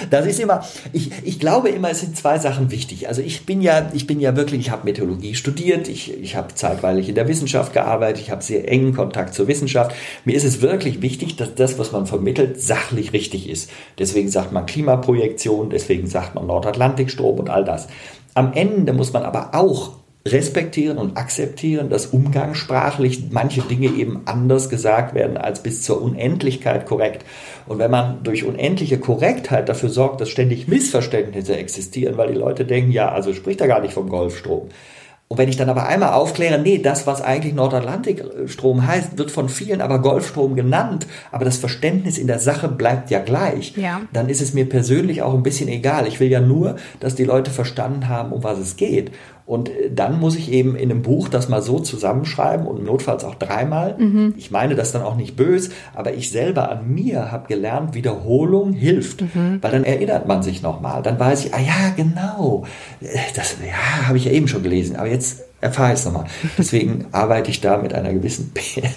[0.10, 3.10] das ist immer, ich, ich glaube immer, es sind zwei Sachen wichtig.
[3.10, 6.56] Also ich bin ja, ich bin ja wirklich, ich habe Meteorologie studiert, ich, ich habe
[6.56, 9.94] zeitweilig in der Wissenschaft gearbeitet, ich habe sehr engen Kontakt zur Wissenschaft.
[10.24, 13.70] Mir ist es wirklich wichtig, dass das, was man vermittelt, sachlich richtig ist.
[14.00, 17.88] Deswegen sagt man Klimaprojektion, deswegen sagt man Nordatlantikstrom und all das.
[18.34, 24.70] Am Ende muss man aber auch respektieren und akzeptieren, dass umgangssprachlich manche Dinge eben anders
[24.70, 27.26] gesagt werden als bis zur Unendlichkeit korrekt.
[27.68, 32.66] Und wenn man durch unendliche Korrektheit dafür sorgt, dass ständig Missverständnisse existieren, weil die Leute
[32.66, 34.70] denken, ja, also spricht er gar nicht vom Golfstrom,
[35.32, 39.48] und wenn ich dann aber einmal aufkläre, nee, das, was eigentlich Nordatlantikstrom heißt, wird von
[39.48, 44.02] vielen aber Golfstrom genannt, aber das Verständnis in der Sache bleibt ja gleich, ja.
[44.12, 46.06] dann ist es mir persönlich auch ein bisschen egal.
[46.06, 49.12] Ich will ja nur, dass die Leute verstanden haben, um was es geht.
[49.52, 53.26] Und äh, dann muss ich eben in einem Buch das mal so zusammenschreiben und notfalls
[53.26, 53.98] auch dreimal.
[53.98, 54.34] Mhm.
[54.38, 58.72] Ich meine das dann auch nicht böse, aber ich selber an mir habe gelernt, Wiederholung
[58.72, 59.58] hilft, mhm.
[59.62, 61.02] weil dann erinnert man sich nochmal.
[61.04, 62.64] Dann weiß ich, ah ja, genau,
[63.02, 66.28] äh, das ja, habe ich ja eben schon gelesen, aber jetzt erfahre ich es nochmal.
[66.58, 68.54] Deswegen arbeite ich da mit einer gewissen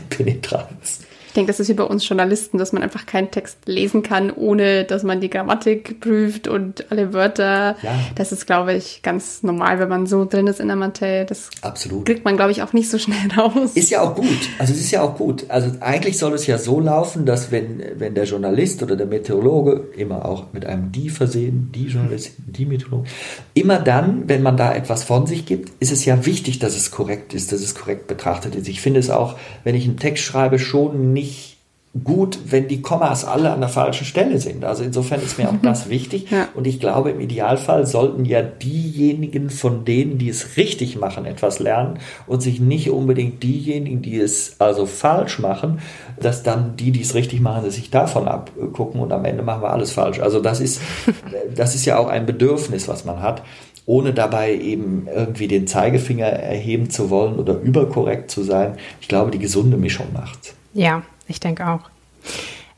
[0.08, 1.00] Penetranz.
[1.34, 4.30] Ich denke, das ist wie bei uns Journalisten, dass man einfach keinen Text lesen kann,
[4.30, 7.74] ohne dass man die Grammatik prüft und alle Wörter.
[7.82, 7.98] Ja.
[8.14, 11.24] Das ist, glaube ich, ganz normal, wenn man so drin ist in der Materie.
[11.24, 12.06] Das Absolut.
[12.06, 13.72] kriegt man, glaube ich, auch nicht so schnell raus.
[13.74, 14.28] Ist ja auch gut.
[14.60, 15.46] Also es ist ja auch gut.
[15.48, 19.88] Also eigentlich soll es ja so laufen, dass wenn, wenn der Journalist oder der Meteorologe,
[19.96, 23.08] immer auch mit einem die versehen, die Journalistin, die Meteorologe,
[23.54, 26.92] immer dann, wenn man da etwas von sich gibt, ist es ja wichtig, dass es
[26.92, 28.68] korrekt ist, dass es korrekt betrachtet ist.
[28.68, 31.54] Ich finde es auch, wenn ich einen Text schreibe, schon nicht nicht
[32.02, 34.64] gut, wenn die Kommas alle an der falschen Stelle sind.
[34.64, 36.28] Also insofern ist mir auch das wichtig.
[36.28, 36.48] Ja.
[36.54, 41.60] Und ich glaube, im Idealfall sollten ja diejenigen von denen, die es richtig machen, etwas
[41.60, 45.78] lernen und sich nicht unbedingt diejenigen, die es also falsch machen,
[46.18, 49.70] dass dann die, die es richtig machen, sich davon abgucken und am Ende machen wir
[49.70, 50.18] alles falsch.
[50.18, 50.82] Also das ist,
[51.54, 53.42] das ist ja auch ein Bedürfnis, was man hat.
[53.86, 58.78] ohne dabei eben irgendwie den Zeigefinger erheben zu wollen oder überkorrekt zu sein.
[59.00, 60.54] Ich glaube, die gesunde Mischung macht.
[60.72, 61.90] Ja, ich denke auch.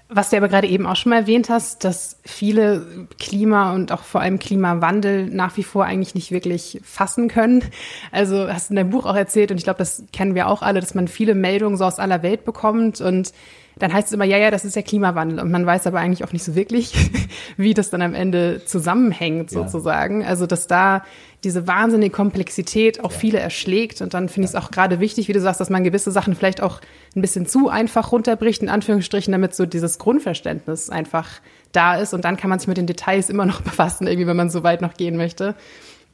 [0.08, 4.04] Was du aber gerade eben auch schon mal erwähnt hast, dass viele Klima und auch
[4.04, 7.64] vor allem Klimawandel nach wie vor eigentlich nicht wirklich fassen können.
[8.12, 10.62] Also hast du in deinem Buch auch erzählt und ich glaube, das kennen wir auch
[10.62, 13.32] alle, dass man viele Meldungen so aus aller Welt bekommt und
[13.78, 15.38] dann heißt es immer, ja, ja, das ist ja Klimawandel.
[15.38, 17.10] Und man weiß aber eigentlich auch nicht so wirklich,
[17.58, 20.22] wie das dann am Ende zusammenhängt, sozusagen.
[20.22, 20.28] Ja.
[20.28, 21.04] Also, dass da
[21.44, 23.18] diese wahnsinnige Komplexität auch ja.
[23.18, 24.00] viele erschlägt.
[24.00, 26.34] Und dann finde ich es auch gerade wichtig, wie du sagst, dass man gewisse Sachen
[26.34, 26.80] vielleicht auch
[27.14, 31.28] ein bisschen zu einfach runterbricht, in Anführungsstrichen, damit so dieses Grundverständnis einfach
[31.72, 32.14] da ist.
[32.14, 34.62] Und dann kann man sich mit den Details immer noch befassen, irgendwie, wenn man so
[34.62, 35.54] weit noch gehen möchte.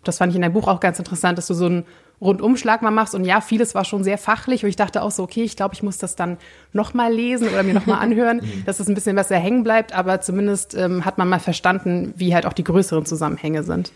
[0.02, 1.84] Das fand ich in deinem Buch auch ganz interessant, dass du so ein
[2.22, 3.14] Rundumschlag mal machst.
[3.14, 4.62] Und ja, vieles war schon sehr fachlich.
[4.62, 6.38] Und ich dachte auch so, okay, ich glaube, ich muss das dann
[6.72, 9.92] nochmal lesen oder mir nochmal anhören, dass es ein bisschen besser hängen bleibt.
[9.92, 13.92] Aber zumindest ähm, hat man mal verstanden, wie halt auch die größeren Zusammenhänge sind.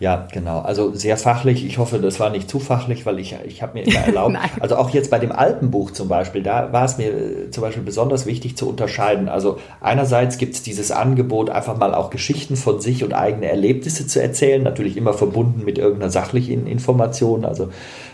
[0.00, 0.58] Ja, genau.
[0.60, 1.64] Also sehr fachlich.
[1.64, 4.76] Ich hoffe, das war nicht zu fachlich, weil ich, ich habe mir immer erlaubt, also
[4.76, 8.26] auch jetzt bei dem Alpenbuch zum Beispiel, da war es mir äh, zum Beispiel besonders
[8.26, 9.28] wichtig zu unterscheiden.
[9.28, 14.06] Also einerseits gibt es dieses Angebot, einfach mal auch Geschichten von sich und eigene Erlebnisse
[14.06, 17.44] zu erzählen, natürlich immer verbunden mit irgendeiner sachlichen Information.
[17.44, 17.70] Also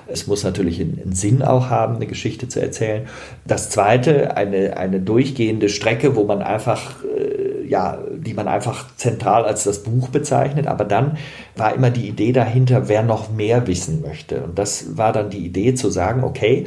[0.07, 3.07] es muss natürlich einen Sinn auch haben, eine Geschichte zu erzählen.
[3.47, 9.45] Das zweite, eine, eine durchgehende Strecke, wo man einfach äh, ja, die man einfach zentral
[9.45, 10.67] als das Buch bezeichnet.
[10.67, 11.19] Aber dann
[11.57, 14.43] war immer die Idee dahinter, wer noch mehr wissen möchte.
[14.43, 16.67] Und das war dann die Idee zu sagen, okay,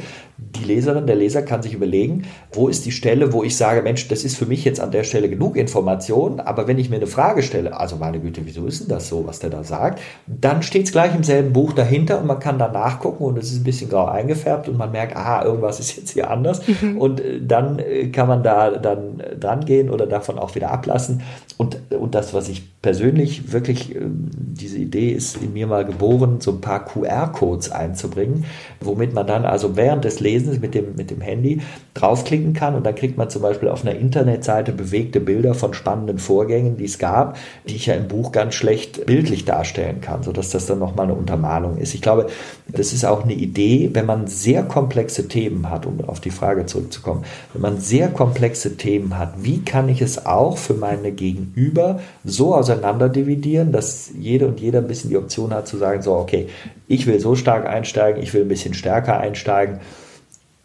[0.52, 4.08] die Leserin, der Leser kann sich überlegen, wo ist die Stelle, wo ich sage, Mensch,
[4.08, 7.06] das ist für mich jetzt an der Stelle genug Information, aber wenn ich mir eine
[7.06, 10.62] Frage stelle, also meine Güte, wieso ist denn das so, was der da sagt, dann
[10.62, 13.60] steht es gleich im selben Buch dahinter und man kann da nachgucken und es ist
[13.60, 16.98] ein bisschen grau eingefärbt und man merkt, ah, irgendwas ist jetzt hier anders mhm.
[16.98, 21.22] und äh, dann äh, kann man da dann dran gehen oder davon auch wieder ablassen
[21.56, 26.42] und, und das, was ich persönlich wirklich, ähm, diese Idee ist in mir mal geboren,
[26.42, 28.44] so ein paar QR-Codes einzubringen,
[28.78, 31.62] womit man dann also während des Lesens mit dem, mit dem Handy
[31.94, 36.18] draufklicken kann und dann kriegt man zum Beispiel auf einer Internetseite bewegte Bilder von spannenden
[36.18, 40.50] Vorgängen, die es gab, die ich ja im Buch ganz schlecht bildlich darstellen kann, sodass
[40.50, 41.94] das dann nochmal eine Untermalung ist.
[41.94, 42.26] Ich glaube,
[42.68, 46.66] das ist auch eine Idee, wenn man sehr komplexe Themen hat, um auf die Frage
[46.66, 52.00] zurückzukommen, wenn man sehr komplexe Themen hat, wie kann ich es auch für meine Gegenüber
[52.26, 56.02] so auseinander auseinander dividieren, dass jede und jeder ein bisschen die Option hat zu sagen,
[56.02, 56.48] so, okay,
[56.88, 59.80] ich will so stark einsteigen, ich will ein bisschen stärker einsteigen.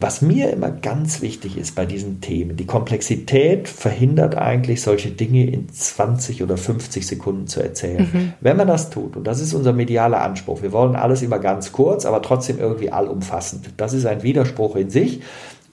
[0.02, 5.44] Was mir immer ganz wichtig ist bei diesen Themen, die Komplexität verhindert eigentlich solche Dinge
[5.44, 8.08] in 20 oder 50 Sekunden zu erzählen.
[8.10, 8.32] Mhm.
[8.40, 11.72] Wenn man das tut, und das ist unser medialer Anspruch, wir wollen alles immer ganz
[11.72, 13.74] kurz, aber trotzdem irgendwie allumfassend.
[13.76, 15.20] Das ist ein Widerspruch in sich.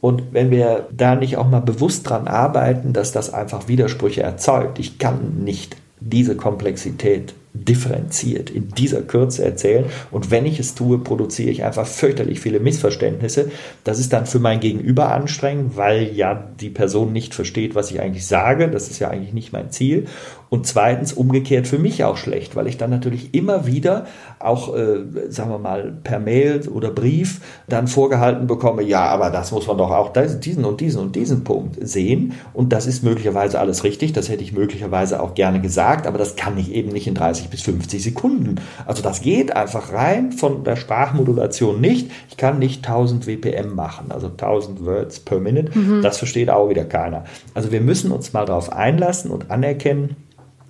[0.01, 4.77] Und wenn wir da nicht auch mal bewusst dran arbeiten, dass das einfach Widersprüche erzeugt,
[4.77, 5.77] ich kann nicht
[6.09, 9.85] diese Komplexität differenziert in dieser Kürze erzählen.
[10.11, 13.51] Und wenn ich es tue, produziere ich einfach fürchterlich viele Missverständnisse.
[13.83, 17.99] Das ist dann für mein Gegenüber anstrengend, weil ja die Person nicht versteht, was ich
[17.99, 18.69] eigentlich sage.
[18.69, 20.05] Das ist ja eigentlich nicht mein Ziel.
[20.49, 24.05] Und zweitens umgekehrt für mich auch schlecht, weil ich dann natürlich immer wieder
[24.39, 29.51] auch, äh, sagen wir mal, per Mail oder Brief dann vorgehalten bekomme, ja, aber das
[29.51, 32.33] muss man doch auch diesen und diesen und diesen Punkt sehen.
[32.53, 34.13] Und das ist möglicherweise alles richtig.
[34.13, 37.49] Das hätte ich möglicherweise auch gerne gesagt, aber das kann ich eben nicht in 30
[37.49, 38.55] bis 50 Sekunden.
[38.85, 42.09] Also das geht einfach rein von der Sprachmodulation nicht.
[42.29, 45.77] Ich kann nicht 1000 WPM machen, also 1000 Words per Minute.
[45.77, 46.01] Mhm.
[46.01, 47.25] Das versteht auch wieder keiner.
[47.53, 50.15] Also wir müssen uns mal darauf einlassen und anerkennen,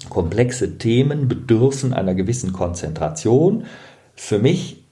[0.09, 3.65] komplexe Themen bedürfen einer gewissen Konzentration.
[4.15, 4.83] Für mich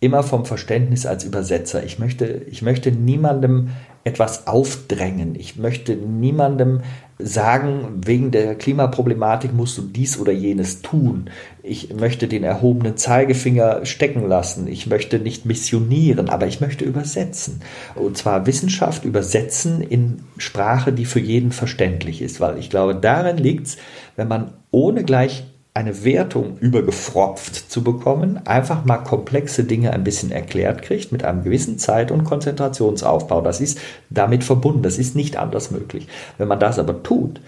[0.00, 1.84] immer vom Verständnis als Übersetzer.
[1.84, 3.70] Ich möchte, ich möchte niemandem
[4.04, 5.34] etwas aufdrängen.
[5.36, 6.80] Ich möchte niemandem
[7.18, 11.30] sagen, wegen der Klimaproblematik musst du dies oder jenes tun.
[11.62, 14.66] Ich möchte den erhobenen Zeigefinger stecken lassen.
[14.66, 17.60] Ich möchte nicht missionieren, aber ich möchte übersetzen.
[17.94, 23.36] Und zwar Wissenschaft übersetzen in Sprache, die für jeden verständlich ist, weil ich glaube, darin
[23.36, 23.76] liegt es,
[24.16, 30.30] wenn man ohne gleich eine Wertung übergefropft zu bekommen, einfach mal komplexe Dinge ein bisschen
[30.30, 33.40] erklärt kriegt mit einem gewissen Zeit- und Konzentrationsaufbau.
[33.40, 33.78] Das ist
[34.10, 36.08] damit verbunden, das ist nicht anders möglich.
[36.36, 37.40] Wenn man das aber tut,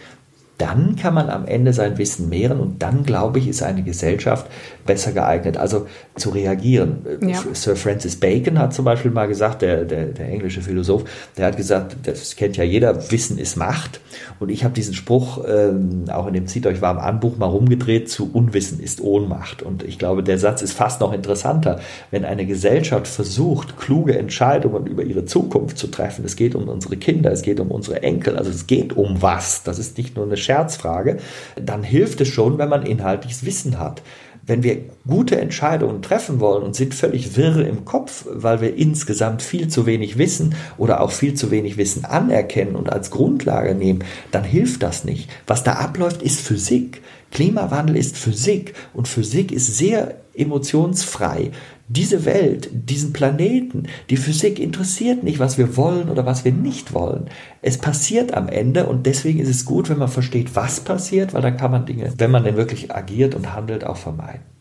[0.56, 4.46] dann kann man am Ende sein Wissen mehren und dann, glaube ich, ist eine Gesellschaft
[4.86, 7.06] besser geeignet, also zu reagieren.
[7.22, 7.42] Ja.
[7.52, 11.04] Sir Francis Bacon hat zum Beispiel mal gesagt, der, der, der englische Philosoph,
[11.36, 14.00] der hat gesagt, das kennt ja jeder, Wissen ist Macht.
[14.40, 17.46] Und ich habe diesen Spruch ähm, auch in dem Zieht euch warm an Buch mal
[17.46, 19.62] rumgedreht zu Unwissen ist Ohnmacht.
[19.62, 21.80] Und ich glaube, der Satz ist fast noch interessanter.
[22.10, 26.96] Wenn eine Gesellschaft versucht, kluge Entscheidungen über ihre Zukunft zu treffen, es geht um unsere
[26.96, 29.62] Kinder, es geht um unsere Enkel, also es geht um was.
[29.62, 31.18] Das ist nicht nur eine Scherzfrage,
[31.56, 34.02] dann hilft es schon, wenn man inhaltliches Wissen hat.
[34.46, 39.42] Wenn wir gute Entscheidungen treffen wollen und sind völlig wirr im Kopf, weil wir insgesamt
[39.42, 44.04] viel zu wenig wissen oder auch viel zu wenig Wissen anerkennen und als Grundlage nehmen,
[44.30, 45.30] dann hilft das nicht.
[45.46, 47.02] Was da abläuft, ist Physik.
[47.30, 51.50] Klimawandel ist Physik und Physik ist sehr emotionsfrei.
[51.88, 56.94] Diese Welt, diesen Planeten, die Physik interessiert nicht, was wir wollen oder was wir nicht
[56.94, 57.26] wollen.
[57.60, 61.42] Es passiert am Ende und deswegen ist es gut, wenn man versteht, was passiert, weil
[61.42, 64.53] dann kann man Dinge, wenn man denn wirklich agiert und handelt, auch vermeiden.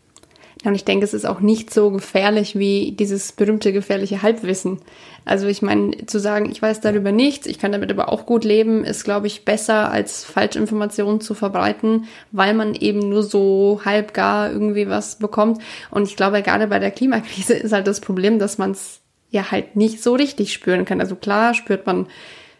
[0.64, 4.80] Und ich denke, es ist auch nicht so gefährlich wie dieses berühmte gefährliche Halbwissen.
[5.26, 8.44] Also ich meine, zu sagen, ich weiß darüber nichts, ich kann damit aber auch gut
[8.44, 14.50] leben, ist, glaube ich, besser als Falschinformationen zu verbreiten, weil man eben nur so halbgar
[14.50, 15.60] irgendwie was bekommt.
[15.90, 19.00] Und ich glaube, gerade bei der Klimakrise ist halt das Problem, dass man es
[19.30, 21.00] ja halt nicht so richtig spüren kann.
[21.00, 22.06] Also klar spürt man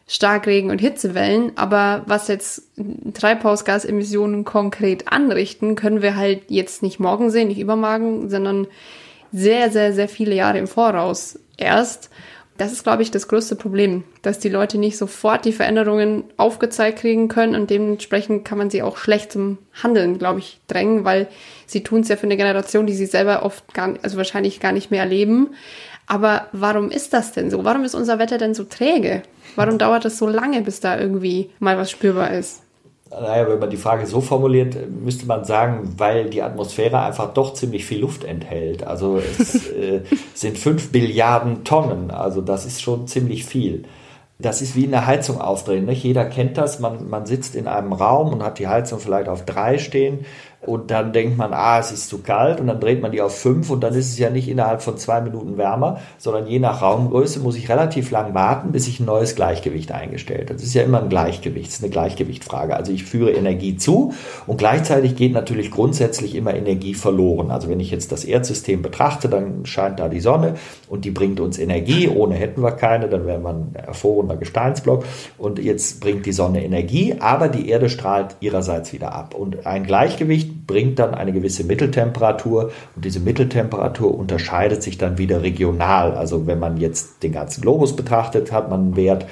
[0.07, 2.71] Starkregen und Hitzewellen, aber was jetzt
[3.15, 8.67] Treibhausgasemissionen konkret anrichten, können wir halt jetzt nicht morgen sehen, nicht übermorgen, sondern
[9.33, 12.11] sehr, sehr, sehr viele Jahre im Voraus erst.
[12.57, 17.01] Das ist, glaube ich, das größte Problem, dass die Leute nicht sofort die Veränderungen aufgezeigt
[17.01, 21.27] kriegen können und dementsprechend kann man sie auch schlecht zum Handeln, glaube ich, drängen, weil
[21.67, 24.71] sie tun es ja für eine Generation, die sie selber oft gar, also wahrscheinlich gar
[24.71, 25.55] nicht mehr erleben.
[26.07, 27.65] Aber warum ist das denn so?
[27.65, 29.23] Warum ist unser Wetter denn so träge?
[29.57, 32.63] Warum dauert es so lange, bis da irgendwie mal was spürbar ist?
[33.11, 37.55] Naja, wenn man die Frage so formuliert, müsste man sagen, weil die Atmosphäre einfach doch
[37.55, 38.85] ziemlich viel Luft enthält.
[38.85, 40.03] Also es äh,
[40.35, 43.85] sind fünf Billiarden Tonnen, also das ist schon ziemlich viel.
[44.41, 45.85] Das ist wie eine Heizung aufdrehen.
[45.85, 46.03] Nicht?
[46.03, 46.81] Jeder kennt das.
[46.81, 50.27] Man, man sitzt in einem Raum und hat die Heizung vielleicht auf drei stehen
[50.67, 53.37] und dann denkt man, ah, es ist zu kalt und dann dreht man die auf
[53.37, 56.83] fünf und dann ist es ja nicht innerhalb von zwei Minuten wärmer, sondern je nach
[56.83, 60.51] Raumgröße muss ich relativ lang warten, bis sich ein neues Gleichgewicht eingestellt.
[60.51, 62.77] Das ist ja immer ein Gleichgewicht, das ist eine Gleichgewichtfrage.
[62.77, 64.15] Also ich führe Energie zu
[64.47, 67.51] und gleichzeitig geht natürlich grundsätzlich immer Energie verloren.
[67.51, 70.55] Also wenn ich jetzt das Erdsystem betrachte, dann scheint da die Sonne
[70.89, 72.09] und die bringt uns Energie.
[72.09, 75.05] Ohne hätten wir keine, dann wäre man ein erfrorener Gesteinsblock
[75.39, 79.35] und jetzt bringt die Sonne Energie, aber die Erde strahlt ihrerseits wieder ab.
[79.35, 85.43] Und ein Gleichgewicht bringt dann eine gewisse Mitteltemperatur und diese Mitteltemperatur unterscheidet sich dann wieder
[85.43, 86.13] regional.
[86.13, 89.27] Also wenn man jetzt den ganzen Globus betrachtet, hat man einen Wert.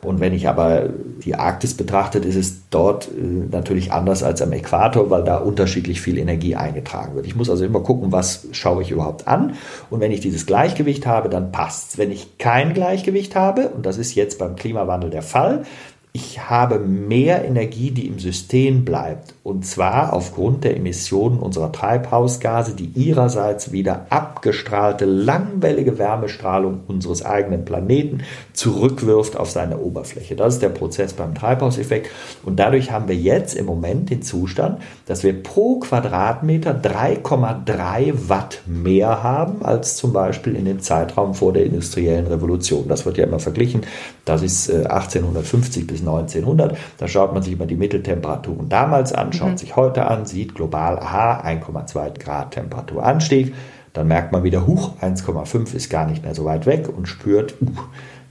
[0.00, 0.90] Und wenn ich aber
[1.24, 6.00] die Arktis betrachtet, ist es dort äh, natürlich anders als am Äquator, weil da unterschiedlich
[6.00, 7.26] viel Energie eingetragen wird.
[7.26, 9.54] Ich muss also immer gucken, was schaue ich überhaupt an.
[9.90, 11.98] Und wenn ich dieses Gleichgewicht habe, dann passt's.
[11.98, 15.64] Wenn ich kein Gleichgewicht habe, und das ist jetzt beim Klimawandel der Fall,
[16.12, 19.34] ich habe mehr Energie, die im System bleibt.
[19.48, 27.64] Und zwar aufgrund der Emissionen unserer Treibhausgase, die ihrerseits wieder abgestrahlte, langwellige Wärmestrahlung unseres eigenen
[27.64, 30.36] Planeten zurückwirft auf seine Oberfläche.
[30.36, 32.10] Das ist der Prozess beim Treibhauseffekt.
[32.44, 38.60] Und dadurch haben wir jetzt im Moment den Zustand, dass wir pro Quadratmeter 3,3 Watt
[38.66, 42.86] mehr haben als zum Beispiel in dem Zeitraum vor der industriellen Revolution.
[42.86, 43.80] Das wird ja immer verglichen.
[44.26, 46.76] Das ist 1850 äh, bis 1900.
[46.98, 49.58] Da schaut man sich immer die Mitteltemperaturen damals an, schaut mhm.
[49.58, 53.54] sich heute an, sieht global, aha, 1,2 Grad Temperaturanstieg.
[53.92, 57.54] Dann merkt man wieder, huch, 1,5 ist gar nicht mehr so weit weg und spürt,
[57.62, 57.66] uh,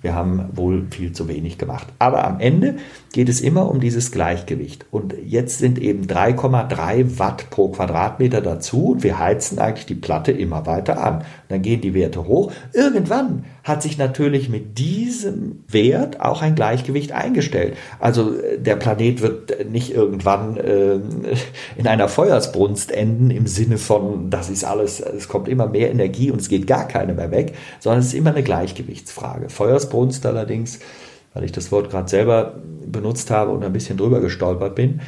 [0.02, 1.88] wir haben wohl viel zu wenig gemacht.
[2.00, 2.76] Aber am Ende
[3.17, 4.86] geht es immer um dieses Gleichgewicht.
[4.91, 10.32] Und jetzt sind eben 3,3 Watt pro Quadratmeter dazu und wir heizen eigentlich die Platte
[10.32, 11.25] immer weiter an.
[11.49, 12.51] Dann gehen die Werte hoch.
[12.73, 17.75] Irgendwann hat sich natürlich mit diesem Wert auch ein Gleichgewicht eingestellt.
[17.99, 20.99] Also äh, der Planet wird nicht irgendwann äh,
[21.75, 26.30] in einer Feuersbrunst enden im Sinne von, das ist alles, es kommt immer mehr Energie
[26.30, 29.49] und es geht gar keine mehr weg, sondern es ist immer eine Gleichgewichtsfrage.
[29.49, 30.77] Feuersbrunst allerdings
[31.38, 32.56] weil ich das Wort gerade selber
[32.91, 35.02] benutzt habe und ein bisschen drüber gestolpert bin,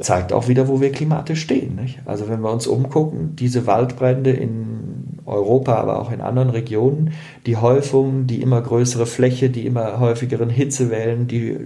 [0.00, 1.76] zeigt auch wieder, wo wir klimatisch stehen.
[1.76, 1.98] Nicht?
[2.06, 7.12] Also wenn wir uns umgucken, diese Waldbrände in Europa, aber auch in anderen Regionen,
[7.44, 11.58] die Häufung, die immer größere Fläche, die immer häufigeren Hitzewellen, die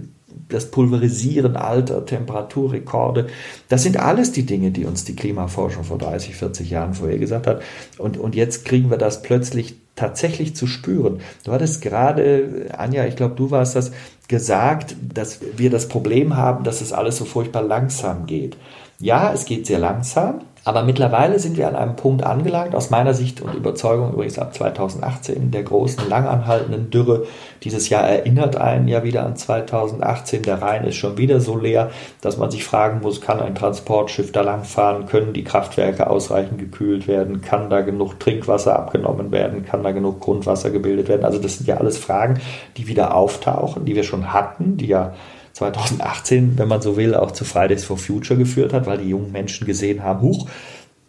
[0.48, 3.28] das Pulverisieren alter Temperaturrekorde,
[3.68, 7.62] das sind alles die Dinge, die uns die Klimaforschung vor 30, 40 Jahren vorhergesagt hat.
[7.96, 11.20] Und, und jetzt kriegen wir das plötzlich tatsächlich zu spüren.
[11.44, 13.92] Du hattest gerade, Anja, ich glaube, du warst das,
[14.30, 18.56] gesagt, dass wir das Problem haben, dass es alles so furchtbar langsam geht.
[19.00, 23.12] Ja, es geht sehr langsam, aber mittlerweile sind wir an einem Punkt angelangt, aus meiner
[23.12, 27.26] Sicht und Überzeugung übrigens ab 2018, der großen, langanhaltenden Dürre.
[27.64, 30.44] Dieses Jahr erinnert einen ja wieder an 2018.
[30.44, 34.30] Der Rhein ist schon wieder so leer, dass man sich fragen muss, kann ein Transportschiff
[34.30, 35.06] da langfahren?
[35.06, 37.40] Können die Kraftwerke ausreichend gekühlt werden?
[37.40, 39.66] Kann da genug Trinkwasser abgenommen werden?
[39.66, 41.24] Kann da genug Grundwasser gebildet werden?
[41.24, 42.40] Also das sind ja alles Fragen,
[42.76, 45.14] die wieder auftauchen, die wir schon hatten, die ja
[45.60, 49.30] 2018, wenn man so will, auch zu Fridays for Future geführt hat, weil die jungen
[49.30, 50.48] Menschen gesehen haben, huch,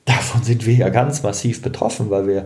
[0.04, 2.46] davon sind wir ja ganz massiv betroffen, weil wir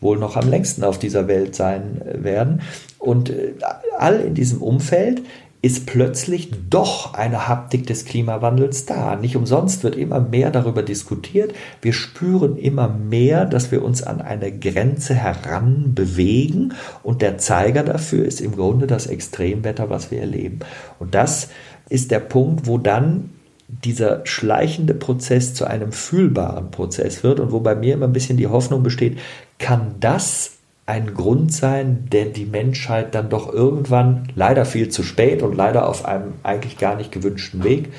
[0.00, 2.60] wohl noch am längsten auf dieser Welt sein werden.
[2.98, 3.54] Und äh,
[3.96, 5.22] all in diesem Umfeld
[5.66, 9.16] ist plötzlich doch eine Haptik des Klimawandels da.
[9.16, 11.54] Nicht umsonst wird immer mehr darüber diskutiert.
[11.82, 17.82] Wir spüren immer mehr, dass wir uns an eine Grenze heran bewegen und der Zeiger
[17.82, 20.60] dafür ist im Grunde das Extremwetter, was wir erleben.
[21.00, 21.48] Und das
[21.88, 23.30] ist der Punkt, wo dann
[23.66, 28.36] dieser schleichende Prozess zu einem fühlbaren Prozess wird und wo bei mir immer ein bisschen
[28.36, 29.18] die Hoffnung besteht,
[29.58, 30.55] kann das
[30.86, 35.88] ein Grund sein, der die Menschheit dann doch irgendwann, leider viel zu spät und leider
[35.88, 37.92] auf einem eigentlich gar nicht gewünschten Weg,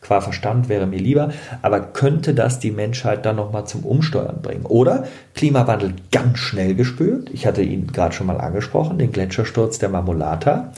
[0.00, 1.30] qua Verstand wäre mir lieber,
[1.62, 4.66] aber könnte das die Menschheit dann nochmal zum Umsteuern bringen?
[4.66, 9.88] Oder Klimawandel ganz schnell gespürt, ich hatte ihn gerade schon mal angesprochen, den Gletschersturz der
[9.88, 10.72] Marmolata,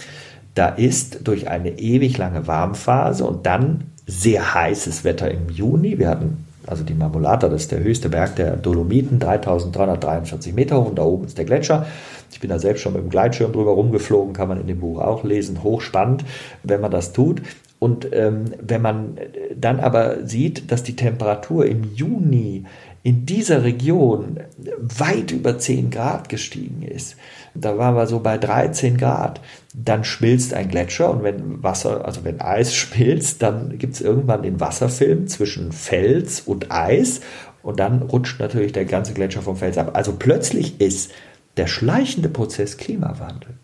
[0.54, 6.10] da ist durch eine ewig lange Warmphase und dann sehr heißes Wetter im Juni, wir
[6.10, 10.98] hatten also die Marmolata, das ist der höchste Berg der Dolomiten, 3343 Meter hoch und
[10.98, 11.86] da oben ist der Gletscher.
[12.32, 15.00] Ich bin da selbst schon mit dem Gleitschirm drüber rumgeflogen, kann man in dem Buch
[15.00, 16.24] auch lesen, hochspannend,
[16.62, 17.42] wenn man das tut.
[17.78, 19.18] Und ähm, wenn man
[19.54, 22.64] dann aber sieht, dass die Temperatur im Juni
[23.04, 24.40] in dieser Region
[24.78, 27.16] weit über 10 Grad gestiegen ist,
[27.54, 29.42] da waren wir so bei 13 Grad,
[29.74, 34.42] dann schmilzt ein Gletscher und wenn Wasser, also wenn Eis schmilzt, dann gibt es irgendwann
[34.42, 37.20] den Wasserfilm zwischen Fels und Eis
[37.62, 39.90] und dann rutscht natürlich der ganze Gletscher vom Fels ab.
[39.92, 41.12] Also plötzlich ist
[41.58, 43.54] der schleichende Prozess Klimawandel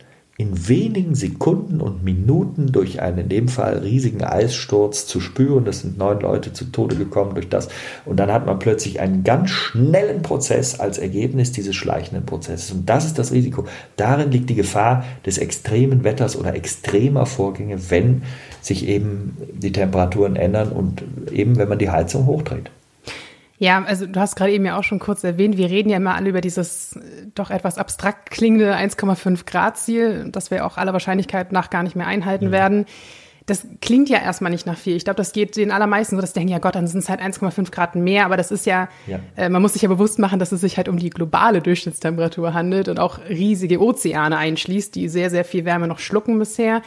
[0.40, 5.66] in wenigen Sekunden und Minuten durch einen in dem Fall riesigen Eissturz zu spüren.
[5.66, 7.68] Das sind neun Leute zu Tode gekommen durch das.
[8.06, 12.70] Und dann hat man plötzlich einen ganz schnellen Prozess als Ergebnis dieses schleichenden Prozesses.
[12.70, 13.66] Und das ist das Risiko.
[13.98, 18.22] Darin liegt die Gefahr des extremen Wetters oder extremer Vorgänge, wenn
[18.62, 22.70] sich eben die Temperaturen ändern und eben wenn man die Heizung hochdreht.
[23.60, 26.14] Ja, also du hast gerade eben ja auch schon kurz erwähnt, wir reden ja immer
[26.14, 30.94] alle über dieses äh, doch etwas abstrakt klingende 1,5 Grad Ziel, das wir auch aller
[30.94, 32.52] Wahrscheinlichkeit nach gar nicht mehr einhalten mhm.
[32.52, 32.86] werden.
[33.44, 34.96] Das klingt ja erstmal nicht nach viel.
[34.96, 37.20] Ich glaube, das geht den allermeisten so, dass denken, ja Gott, dann sind es halt
[37.20, 38.24] 1,5 Grad mehr.
[38.24, 39.18] Aber das ist ja, ja.
[39.36, 42.54] Äh, man muss sich ja bewusst machen, dass es sich halt um die globale Durchschnittstemperatur
[42.54, 46.80] handelt und auch riesige Ozeane einschließt, die sehr, sehr viel Wärme noch schlucken bisher.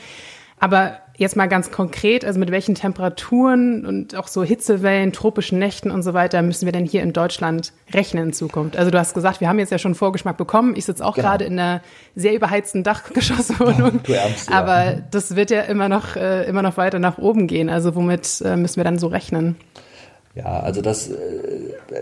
[0.63, 5.91] Aber jetzt mal ganz konkret, also mit welchen Temperaturen und auch so Hitzewellen, tropischen Nächten
[5.91, 8.77] und so weiter müssen wir denn hier in Deutschland rechnen in Zukunft?
[8.77, 10.75] Also du hast gesagt, wir haben jetzt ja schon Vorgeschmack bekommen.
[10.77, 11.27] Ich sitze auch genau.
[11.27, 11.81] gerade in einer
[12.15, 13.99] sehr überheizten Dachgeschosswohnung.
[14.07, 14.55] Ärmst, ja.
[14.55, 17.69] Aber das wird ja immer noch, äh, immer noch weiter nach oben gehen.
[17.69, 19.57] Also womit äh, müssen wir dann so rechnen?
[20.35, 21.15] Ja, also das, äh,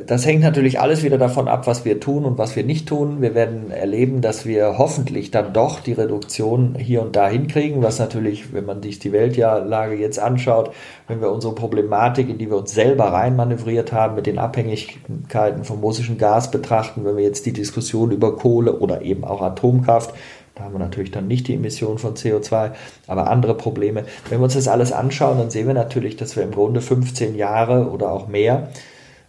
[0.08, 3.22] das hängt natürlich alles wieder davon ab, was wir tun und was wir nicht tun.
[3.22, 8.00] Wir werden erleben, dass wir hoffentlich dann doch die Reduktion hier und da hinkriegen, was
[8.00, 10.72] natürlich, wenn man sich die Weltlage jetzt anschaut,
[11.10, 15.82] wenn wir unsere Problematik, in die wir uns selber reinmanövriert haben, mit den Abhängigkeiten vom
[15.82, 20.14] russischen Gas betrachten, wenn wir jetzt die Diskussion über Kohle oder eben auch Atomkraft
[20.56, 22.72] da haben wir natürlich dann nicht die Emission von CO2,
[23.08, 24.04] aber andere Probleme.
[24.30, 27.36] Wenn wir uns das alles anschauen, dann sehen wir natürlich, dass wir im Grunde 15
[27.36, 28.70] Jahre oder auch mehr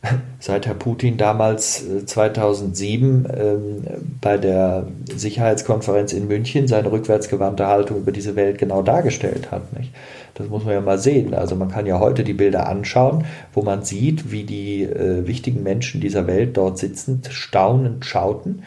[0.40, 3.84] seit Herr Putin damals 2007 äh, ähm,
[4.20, 9.78] bei der Sicherheitskonferenz in München seine rückwärtsgewandte Haltung über diese Welt genau dargestellt hat.
[9.78, 9.92] Nicht?
[10.34, 11.34] Das muss man ja mal sehen.
[11.34, 15.62] Also man kann ja heute die Bilder anschauen, wo man sieht, wie die äh, wichtigen
[15.62, 18.64] Menschen dieser Welt dort sitzend staunend schauten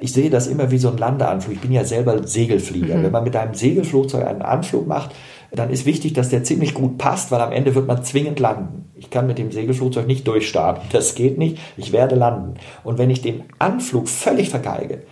[0.00, 1.54] ich sehe das immer wie so ein Landeanflug.
[1.54, 2.96] Ich bin ja selber Segelflieger.
[2.96, 3.02] Mhm.
[3.04, 5.12] Wenn man mit einem Segelflugzeug einen Anflug macht,
[5.52, 8.90] dann ist wichtig, dass der ziemlich gut passt, weil am Ende wird man zwingend landen.
[8.94, 10.82] Ich kann mit dem Segelflugzeug nicht durchstarten.
[10.92, 11.58] Das geht nicht.
[11.76, 12.54] Ich werde landen.
[12.84, 15.02] Und wenn ich den Anflug völlig vergeige,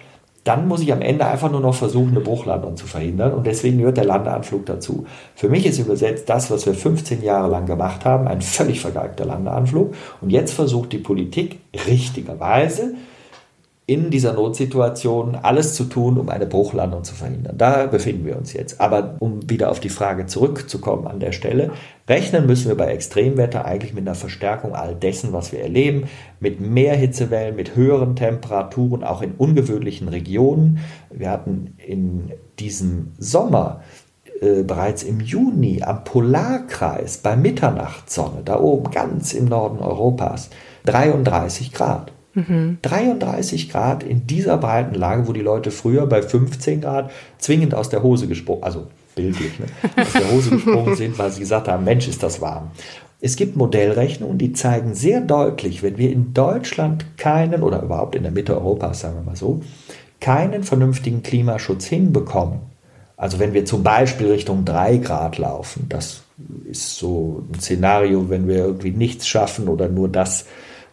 [0.42, 3.32] dann muss ich am Ende einfach nur noch versuchen, eine Bruchlandung zu verhindern.
[3.32, 5.06] Und deswegen gehört der Landeanflug dazu.
[5.34, 9.24] Für mich ist übersetzt das, was wir 15 Jahre lang gemacht haben, ein völlig vergeigter
[9.24, 9.94] Landeanflug.
[10.20, 12.94] Und jetzt versucht die Politik richtigerweise,
[13.86, 17.58] in dieser Notsituation alles zu tun, um eine Bruchlandung zu verhindern.
[17.58, 18.80] Da befinden wir uns jetzt.
[18.80, 21.70] Aber um wieder auf die Frage zurückzukommen an der Stelle,
[22.08, 26.04] rechnen müssen wir bei Extremwetter eigentlich mit einer Verstärkung all dessen, was wir erleben,
[26.40, 30.78] mit mehr Hitzewellen, mit höheren Temperaturen, auch in ungewöhnlichen Regionen.
[31.10, 33.82] Wir hatten in diesem Sommer
[34.40, 40.48] äh, bereits im Juni am Polarkreis bei Mitternachtssonne, da oben ganz im Norden Europas,
[40.86, 42.13] 33 Grad.
[42.34, 47.88] 33 Grad in dieser breiten Lage, wo die Leute früher bei 15 Grad zwingend aus
[47.88, 49.66] der Hose gesprungen, also bildlich, ne,
[49.96, 52.70] aus der Hose gesprungen sind, weil sie gesagt haben, Mensch, ist das warm.
[53.20, 58.22] Es gibt Modellrechnungen, die zeigen sehr deutlich, wenn wir in Deutschland keinen oder überhaupt in
[58.22, 59.62] der Mitte Europas, sagen wir mal so,
[60.20, 62.60] keinen vernünftigen Klimaschutz hinbekommen.
[63.16, 66.24] Also wenn wir zum Beispiel Richtung 3 Grad laufen, das
[66.68, 70.46] ist so ein Szenario, wenn wir irgendwie nichts schaffen oder nur das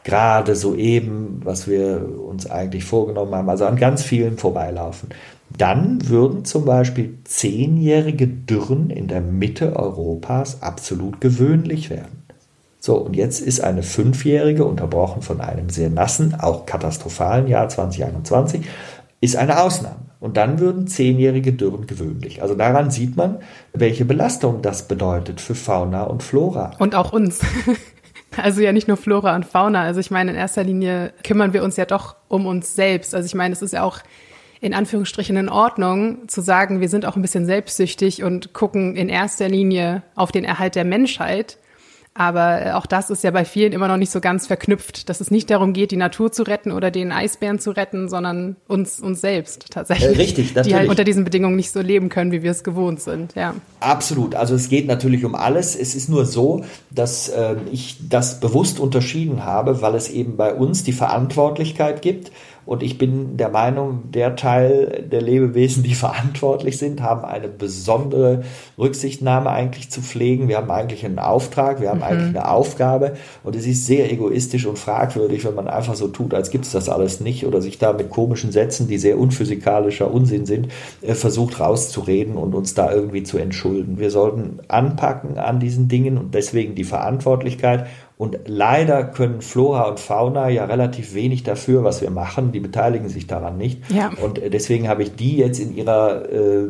[0.04, 5.10] gerade soeben, was wir uns eigentlich vorgenommen haben, also an ganz vielen vorbeilaufen.
[5.58, 12.24] Dann würden zum Beispiel zehnjährige Dürren in der Mitte Europas absolut gewöhnlich werden.
[12.80, 18.66] So, und jetzt ist eine fünfjährige, unterbrochen von einem sehr nassen, auch katastrophalen Jahr 2021,
[19.20, 19.98] ist eine Ausnahme.
[20.20, 22.42] Und dann würden zehnjährige Dürren gewöhnlich.
[22.42, 23.40] Also daran sieht man,
[23.74, 26.72] welche Belastung das bedeutet für Fauna und Flora.
[26.80, 27.40] Und auch uns.
[28.38, 29.82] Also ja nicht nur Flora und Fauna.
[29.82, 33.14] Also ich meine, in erster Linie kümmern wir uns ja doch um uns selbst.
[33.14, 34.00] Also ich meine, es ist ja auch
[34.62, 39.10] in Anführungsstrichen in Ordnung zu sagen, wir sind auch ein bisschen selbstsüchtig und gucken in
[39.10, 41.58] erster Linie auf den Erhalt der Menschheit
[42.14, 45.22] aber äh, auch das ist ja bei vielen immer noch nicht so ganz verknüpft, dass
[45.22, 49.00] es nicht darum geht, die Natur zu retten oder den Eisbären zu retten, sondern uns,
[49.00, 50.18] uns selbst tatsächlich.
[50.18, 50.68] Äh, richtig, natürlich.
[50.68, 53.56] Die halt unter diesen Bedingungen nicht so leben können, wie wir es gewohnt sind, ja.
[53.80, 54.36] Absolut.
[54.36, 55.76] Also es geht natürlich um alles.
[55.76, 60.54] Es ist nur so, dass äh, ich das bewusst unterschieden habe, weil es eben bei
[60.54, 62.32] uns die Verantwortlichkeit gibt,
[62.66, 68.44] und ich bin der Meinung, der Teil der Lebewesen, die verantwortlich sind, haben eine besondere
[68.78, 70.48] Rücksichtnahme eigentlich zu pflegen.
[70.48, 72.04] Wir haben eigentlich einen Auftrag, wir haben mhm.
[72.04, 73.14] eigentlich eine Aufgabe.
[73.44, 76.72] Und es ist sehr egoistisch und fragwürdig, wenn man einfach so tut, als gibt es
[76.72, 80.68] das alles nicht oder sich da mit komischen Sätzen, die sehr unphysikalischer Unsinn sind,
[81.02, 84.00] äh, versucht rauszureden und uns da irgendwie zu entschulden.
[84.00, 87.88] Wir sollten anpacken an diesen Dingen und deswegen die Verantwortlichkeit
[88.22, 92.52] und leider können Flora und Fauna ja relativ wenig dafür, was wir machen.
[92.52, 93.82] Die beteiligen sich daran nicht.
[93.92, 94.12] Ja.
[94.22, 96.70] Und deswegen habe ich die jetzt in ihrer äh,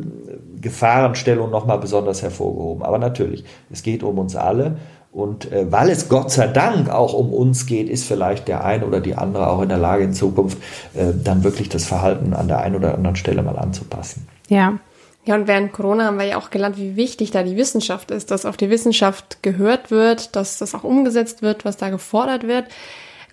[0.62, 2.82] Gefahrenstellung nochmal besonders hervorgehoben.
[2.82, 4.78] Aber natürlich, es geht um uns alle.
[5.12, 8.86] Und äh, weil es Gott sei Dank auch um uns geht, ist vielleicht der eine
[8.86, 10.56] oder die andere auch in der Lage in Zukunft
[10.94, 14.26] äh, dann wirklich das Verhalten an der einen oder anderen Stelle mal anzupassen.
[14.48, 14.78] Ja,
[15.24, 18.32] ja, und während Corona haben wir ja auch gelernt, wie wichtig da die Wissenschaft ist,
[18.32, 22.66] dass auf die Wissenschaft gehört wird, dass das auch umgesetzt wird, was da gefordert wird.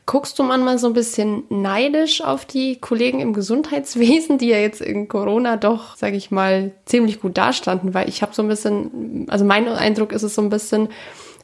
[0.06, 4.82] Guckst du manchmal so ein bisschen neidisch auf die Kollegen im Gesundheitswesen, die ja jetzt
[4.82, 7.94] in Corona doch, sage ich mal, ziemlich gut dastanden?
[7.94, 10.90] Weil ich habe so ein bisschen, also mein Eindruck ist es so ein bisschen,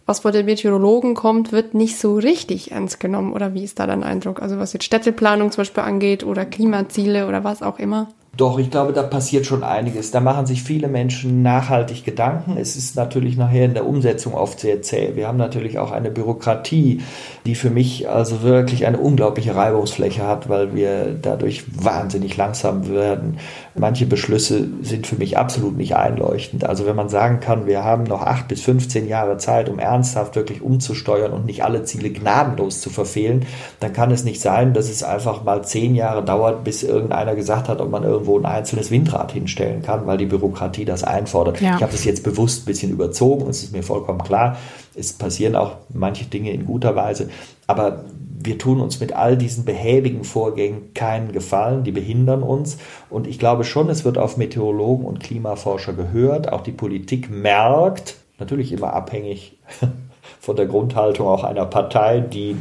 [0.05, 3.33] was vor den Meteorologen kommt, wird nicht so richtig ernst genommen.
[3.33, 4.41] Oder wie ist da dein Eindruck?
[4.41, 8.09] Also was jetzt Städteplanung zum Beispiel angeht oder Klimaziele oder was auch immer?
[8.37, 10.11] Doch, ich glaube, da passiert schon einiges.
[10.11, 12.57] Da machen sich viele Menschen nachhaltig Gedanken.
[12.57, 15.11] Es ist natürlich nachher in der Umsetzung oft sehr zäh.
[15.15, 17.01] Wir haben natürlich auch eine Bürokratie,
[17.45, 23.37] die für mich also wirklich eine unglaubliche Reibungsfläche hat, weil wir dadurch wahnsinnig langsam werden.
[23.73, 26.65] Manche Beschlüsse sind für mich absolut nicht einleuchtend.
[26.65, 30.35] Also wenn man sagen kann, wir haben noch acht bis 15 Jahre Zeit, um ernsthaft
[30.35, 33.45] wirklich umzusteuern und nicht alle Ziele gnadenlos zu verfehlen,
[33.79, 37.69] dann kann es nicht sein, dass es einfach mal zehn Jahre dauert, bis irgendeiner gesagt
[37.69, 41.61] hat, ob man irgendwie irgendwo ein einzelnes Windrad hinstellen kann, weil die Bürokratie das einfordert.
[41.61, 41.75] Ja.
[41.75, 44.57] Ich habe das jetzt bewusst ein bisschen überzogen und es ist mir vollkommen klar,
[44.95, 47.29] es passieren auch manche Dinge in guter Weise,
[47.67, 48.05] aber
[48.43, 52.77] wir tun uns mit all diesen behäbigen Vorgängen keinen Gefallen, die behindern uns.
[53.09, 56.53] Und ich glaube schon, es wird auf Meteorologen und Klimaforscher gehört.
[56.53, 59.57] Auch die Politik merkt, natürlich immer abhängig
[60.39, 62.55] von der Grundhaltung auch einer Partei, die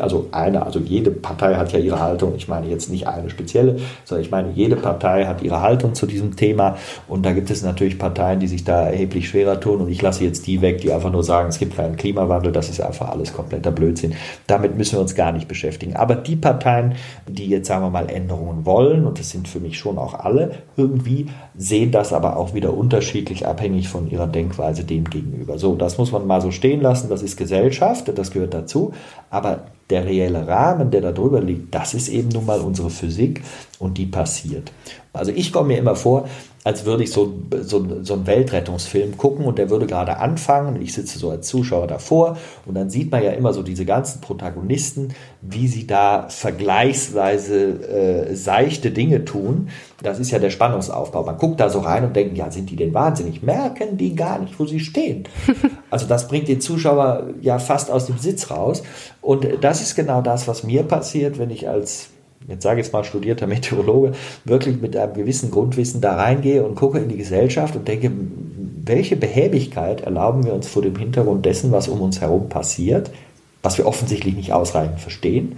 [0.00, 2.34] also eine, also jede Partei hat ja ihre Haltung.
[2.36, 6.06] Ich meine jetzt nicht eine spezielle, sondern ich meine, jede Partei hat ihre Haltung zu
[6.06, 6.76] diesem Thema.
[7.08, 9.80] Und da gibt es natürlich Parteien, die sich da erheblich schwerer tun.
[9.80, 12.52] Und ich lasse jetzt die weg, die einfach nur sagen, es gibt keinen Klimawandel.
[12.52, 14.14] Das ist einfach alles kompletter Blödsinn.
[14.46, 15.96] Damit müssen wir uns gar nicht beschäftigen.
[15.96, 16.94] Aber die Parteien,
[17.28, 20.52] die jetzt, sagen wir mal, Änderungen wollen, und das sind für mich schon auch alle,
[20.76, 25.58] irgendwie sehen das aber auch wieder unterschiedlich abhängig von ihrer Denkweise dem gegenüber.
[25.58, 27.08] So, das muss man mal so stehen lassen.
[27.10, 28.92] Das ist Gesellschaft, das gehört dazu.
[29.28, 32.90] Aber but der reelle Rahmen, der da drüber liegt, das ist eben nun mal unsere
[32.90, 33.42] Physik
[33.78, 34.72] und die passiert.
[35.12, 36.28] Also ich komme mir immer vor,
[36.62, 37.32] als würde ich so,
[37.62, 41.48] so, so einen Weltrettungsfilm gucken und der würde gerade anfangen und ich sitze so als
[41.48, 42.36] Zuschauer davor
[42.66, 48.36] und dann sieht man ja immer so diese ganzen Protagonisten, wie sie da vergleichsweise äh,
[48.36, 49.68] seichte Dinge tun.
[50.02, 51.24] Das ist ja der Spannungsaufbau.
[51.24, 53.42] Man guckt da so rein und denkt, ja, sind die denn wahnsinnig?
[53.42, 55.24] Merken die gar nicht, wo sie stehen.
[55.92, 58.84] Also das bringt den Zuschauer ja fast aus dem Sitz raus.
[59.20, 62.10] Und das ist genau das, was mir passiert, wenn ich als
[62.48, 64.12] jetzt sage ich jetzt mal studierter Meteorologe,
[64.44, 68.10] wirklich mit einem gewissen Grundwissen da reingehe und gucke in die Gesellschaft und denke,
[68.84, 73.10] welche Behäbigkeit erlauben wir uns vor dem Hintergrund dessen, was um uns herum passiert,
[73.62, 75.56] was wir offensichtlich nicht ausreichend verstehen,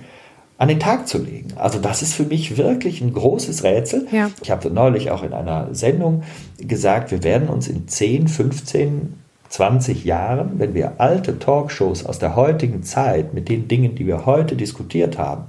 [0.58, 1.48] an den Tag zu legen.
[1.56, 4.06] Also das ist für mich wirklich ein großes Rätsel.
[4.12, 4.30] Ja.
[4.42, 6.22] Ich habe neulich auch in einer Sendung
[6.58, 9.14] gesagt, wir werden uns in 10, 15,
[9.52, 14.24] 20 Jahren, wenn wir alte Talkshows aus der heutigen Zeit mit den Dingen, die wir
[14.24, 15.44] heute diskutiert haben,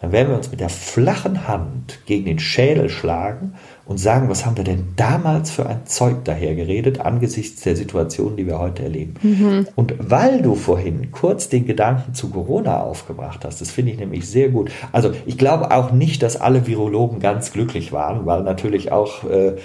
[0.00, 3.54] dann werden wir uns mit der flachen Hand gegen den Schädel schlagen
[3.86, 8.36] und sagen, was haben wir denn damals für ein Zeug daher geredet angesichts der Situation,
[8.36, 9.14] die wir heute erleben.
[9.22, 9.68] Mhm.
[9.74, 14.28] Und weil du vorhin kurz den Gedanken zu Corona aufgebracht hast, das finde ich nämlich
[14.28, 14.70] sehr gut.
[14.92, 19.56] Also ich glaube auch nicht, dass alle Virologen ganz glücklich waren, weil natürlich auch äh,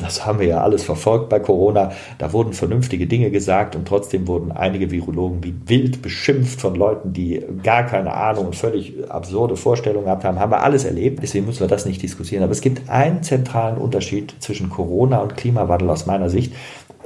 [0.00, 4.26] das haben wir ja alles verfolgt bei Corona, da wurden vernünftige Dinge gesagt und trotzdem
[4.26, 9.56] wurden einige Virologen wie wild beschimpft von Leuten, die gar keine Ahnung und völlig absurde
[9.56, 10.38] Vorstellungen gehabt haben.
[10.38, 12.42] Haben wir alles erlebt, deswegen müssen wir das nicht diskutieren.
[12.42, 16.52] Aber es gibt einen zentralen Unterschied zwischen Corona und Klimawandel aus meiner Sicht.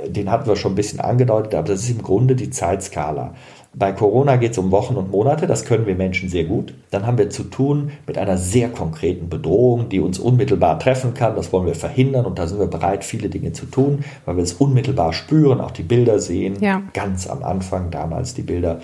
[0.07, 3.35] Den hatten wir schon ein bisschen angedeutet, aber das ist im Grunde die Zeitskala.
[3.75, 6.75] Bei Corona geht es um Wochen und Monate, das können wir Menschen sehr gut.
[6.91, 11.37] Dann haben wir zu tun mit einer sehr konkreten Bedrohung, die uns unmittelbar treffen kann.
[11.37, 14.43] Das wollen wir verhindern und da sind wir bereit, viele Dinge zu tun, weil wir
[14.43, 16.57] es unmittelbar spüren, auch die Bilder sehen.
[16.61, 16.83] Ja.
[16.95, 18.81] Ganz am Anfang damals die Bilder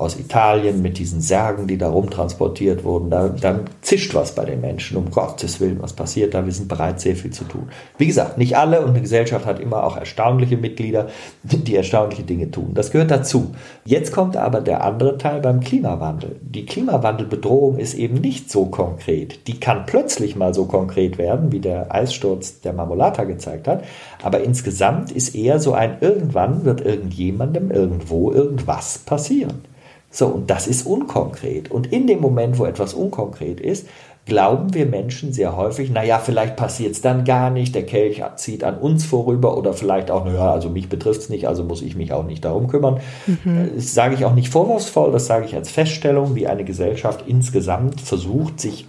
[0.00, 4.60] aus Italien mit diesen Särgen, die da rumtransportiert wurden, da, dann zischt was bei den
[4.60, 7.68] Menschen, um Gottes Willen, was passiert da, wir sind bereit, sehr viel zu tun.
[7.96, 11.08] Wie gesagt, nicht alle und eine Gesellschaft hat immer auch erstaunliche Mitglieder,
[11.42, 12.70] die erstaunliche Dinge tun.
[12.74, 13.54] Das gehört dazu.
[13.84, 16.36] Jetzt kommt aber der andere Teil beim Klimawandel.
[16.42, 19.46] Die Klimawandelbedrohung ist eben nicht so konkret.
[19.46, 23.84] Die kann plötzlich mal so konkret werden, wie der Eissturz der Marmolata gezeigt hat,
[24.22, 29.62] aber insgesamt ist eher so ein irgendwann wird irgendjemandem irgendwo irgendwas passieren.
[30.10, 31.70] So, und das ist unkonkret.
[31.70, 33.86] Und in dem Moment, wo etwas unkonkret ist,
[34.28, 38.62] glauben wir Menschen sehr häufig, naja, vielleicht passiert es dann gar nicht, der Kelch zieht
[38.62, 41.96] an uns vorüber oder vielleicht auch, naja, also mich betrifft es nicht, also muss ich
[41.96, 43.00] mich auch nicht darum kümmern.
[43.26, 43.70] Mhm.
[43.74, 48.02] Das sage ich auch nicht vorwurfsvoll, das sage ich als Feststellung, wie eine Gesellschaft insgesamt
[48.02, 48.86] versucht, sich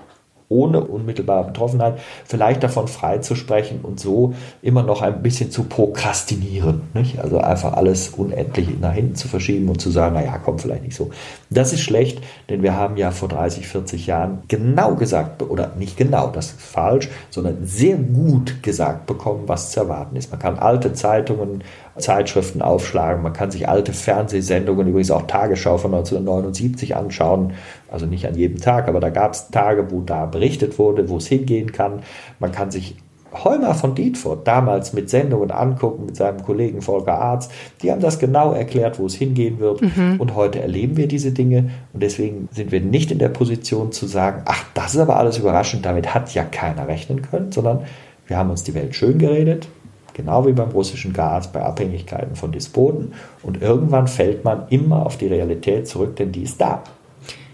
[0.50, 5.64] ohne unmittelbare Betroffenheit vielleicht davon frei zu sprechen und so immer noch ein bisschen zu
[5.64, 6.82] prokrastinieren.
[6.94, 7.20] Nicht?
[7.20, 10.96] Also einfach alles unendlich nach hinten zu verschieben und zu sagen, naja, kommt vielleicht nicht
[10.96, 11.12] so.
[11.50, 15.98] Das ist schlecht, denn wir haben ja vor 30, 40 Jahren genau gesagt, oder nicht
[15.98, 20.32] genau, das ist falsch, sondern sehr gut gesagt bekommen, was zu erwarten ist.
[20.32, 21.64] Man kann alte Zeitungen
[22.00, 23.22] Zeitschriften aufschlagen.
[23.22, 27.54] Man kann sich alte Fernsehsendungen, übrigens auch Tagesschau von 1979 anschauen.
[27.92, 31.18] Also nicht an jedem Tag, aber da gab es Tage, wo da berichtet wurde, wo
[31.18, 32.04] es hingehen kann.
[32.40, 32.96] Man kann sich
[33.44, 37.50] Heumer von Dietfurt damals mit Sendungen angucken, mit seinem Kollegen Volker Arz.
[37.82, 39.82] Die haben das genau erklärt, wo es hingehen wird.
[39.82, 40.16] Mhm.
[40.18, 41.70] Und heute erleben wir diese Dinge.
[41.94, 45.38] Und deswegen sind wir nicht in der Position zu sagen, ach, das ist aber alles
[45.38, 47.82] überraschend, damit hat ja keiner rechnen können, sondern
[48.26, 49.68] wir haben uns die Welt schön geredet.
[50.14, 53.14] Genau wie beim russischen Gas, bei Abhängigkeiten von Despoten.
[53.44, 56.84] Und irgendwann fällt man immer auf die Realität zurück, denn die ist da.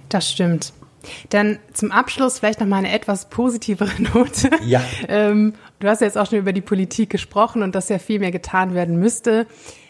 [0.09, 0.71] Das stimmt.
[1.29, 4.49] Dann zum Abschluss vielleicht noch mal eine etwas positivere Note.
[4.65, 4.81] Ja.
[5.07, 8.19] ähm, du hast ja jetzt auch schon über die Politik gesprochen und dass ja viel
[8.19, 9.47] mehr getan werden müsste.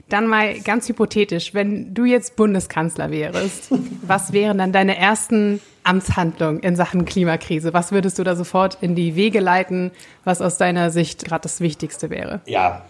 [0.10, 3.70] Dann mal ganz hypothetisch, wenn du jetzt Bundeskanzler wärst,
[4.02, 7.74] was wären dann deine ersten Amtshandlungen in Sachen Klimakrise?
[7.74, 9.92] Was würdest du da sofort in die Wege leiten,
[10.24, 12.42] was aus deiner Sicht gerade das Wichtigste wäre?
[12.46, 12.84] Ja,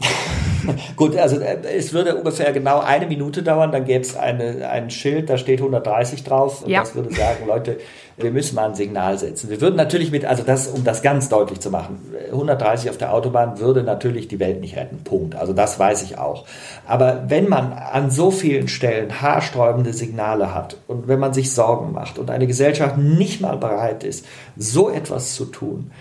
[0.96, 4.90] Gut, also äh, es würde ungefähr genau eine Minute dauern, dann gäbe es eine, ein
[4.90, 6.82] Schild, da steht 130 drauf und ja.
[6.82, 7.78] das würde sagen, Leute,
[8.18, 9.50] wir müssen mal ein Signal setzen.
[9.50, 12.00] Wir würden natürlich mit, also das, um das ganz deutlich zu machen,
[12.32, 15.04] 130 auf der Autobahn würde natürlich die Welt nicht retten.
[15.04, 15.36] Punkt.
[15.36, 16.46] Also das weiß ich auch.
[16.88, 21.92] Aber wenn man an so vielen Stellen haarsträubende Signale hat und wenn man sich Sorgen
[21.92, 24.26] macht und eine Gesellschaft nicht mal bereit ist,
[24.56, 25.92] so etwas zu tun,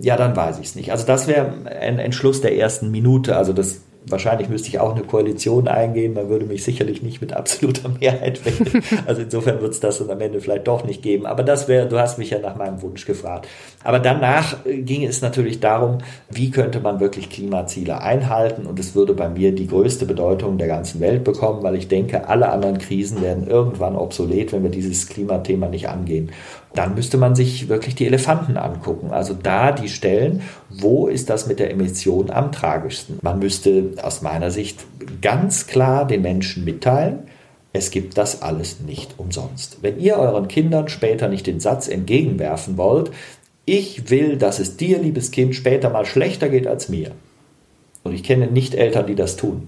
[0.00, 0.92] ja, dann weiß ich es nicht.
[0.92, 3.36] Also das wäre ein Entschluss der ersten Minute.
[3.36, 6.14] Also das Wahrscheinlich müsste ich auch eine Koalition eingehen.
[6.14, 8.82] Man würde mich sicherlich nicht mit absoluter Mehrheit wählen.
[9.06, 11.26] Also insofern wird es das dann am Ende vielleicht doch nicht geben.
[11.26, 13.48] Aber das wäre, du hast mich ja nach meinem Wunsch gefragt.
[13.82, 15.98] Aber danach äh, ging es natürlich darum,
[16.30, 18.66] wie könnte man wirklich Klimaziele einhalten?
[18.66, 22.28] Und es würde bei mir die größte Bedeutung der ganzen Welt bekommen, weil ich denke,
[22.28, 26.30] alle anderen Krisen werden irgendwann obsolet, wenn wir dieses Klimathema nicht angehen
[26.78, 29.10] dann müsste man sich wirklich die Elefanten angucken.
[29.10, 33.18] Also da die Stellen, wo ist das mit der Emission am tragischsten?
[33.22, 34.84] Man müsste aus meiner Sicht
[35.22, 37.20] ganz klar den Menschen mitteilen,
[37.72, 39.78] es gibt das alles nicht umsonst.
[39.82, 43.10] Wenn ihr euren Kindern später nicht den Satz entgegenwerfen wollt,
[43.66, 47.10] ich will, dass es dir, liebes Kind, später mal schlechter geht als mir.
[48.02, 49.66] Und ich kenne nicht Eltern, die das tun.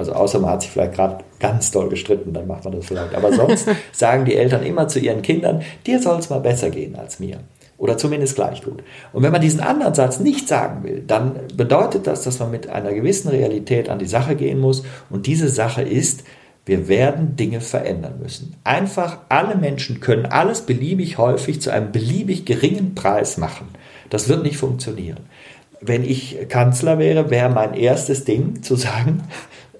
[0.00, 3.14] Also außer man hat sich vielleicht gerade ganz doll gestritten, dann macht man das vielleicht.
[3.14, 6.96] Aber sonst sagen die Eltern immer zu ihren Kindern, dir soll es mal besser gehen
[6.96, 7.40] als mir.
[7.76, 8.82] Oder zumindest gleich gut.
[9.12, 12.70] Und wenn man diesen anderen Satz nicht sagen will, dann bedeutet das, dass man mit
[12.70, 14.84] einer gewissen Realität an die Sache gehen muss.
[15.10, 16.24] Und diese Sache ist,
[16.64, 18.56] wir werden Dinge verändern müssen.
[18.64, 23.68] Einfach alle Menschen können alles beliebig häufig zu einem beliebig geringen Preis machen.
[24.08, 25.20] Das wird nicht funktionieren.
[25.82, 29.22] Wenn ich Kanzler wäre, wäre mein erstes Ding zu sagen,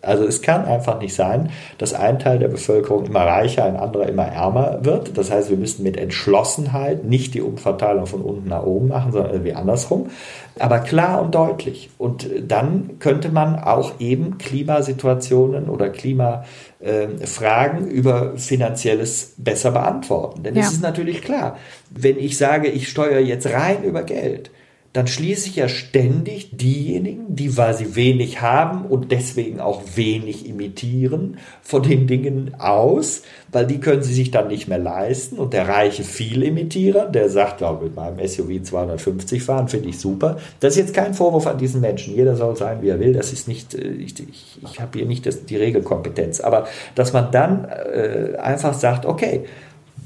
[0.03, 4.09] Also es kann einfach nicht sein, dass ein Teil der Bevölkerung immer reicher, ein anderer
[4.09, 5.17] immer ärmer wird.
[5.19, 9.33] Das heißt, wir müssen mit Entschlossenheit nicht die Umverteilung von unten nach oben machen, sondern
[9.33, 10.11] irgendwie andersrum.
[10.59, 11.91] Aber klar und deutlich.
[11.99, 20.43] Und dann könnte man auch eben Klimasituationen oder Klimafragen über finanzielles besser beantworten.
[20.43, 20.63] Denn ja.
[20.63, 21.57] es ist natürlich klar,
[21.91, 24.51] wenn ich sage, ich steuere jetzt rein über Geld,
[24.93, 30.49] dann schließe ich ja ständig diejenigen, die, weil sie wenig haben und deswegen auch wenig
[30.49, 33.23] imitieren, von den Dingen aus,
[33.53, 35.39] weil die können sie sich dann nicht mehr leisten.
[35.39, 40.39] Und der reiche Vielimitierer, der sagt, ja, mit meinem SUV 250 fahren, finde ich super.
[40.59, 42.17] Das ist jetzt kein Vorwurf an diesen Menschen.
[42.17, 43.13] Jeder soll sein, wie er will.
[43.13, 46.41] Das ist nicht, äh, ich, ich, ich habe hier nicht das, die Regelkompetenz.
[46.41, 46.67] Aber
[46.97, 49.45] dass man dann äh, einfach sagt, okay,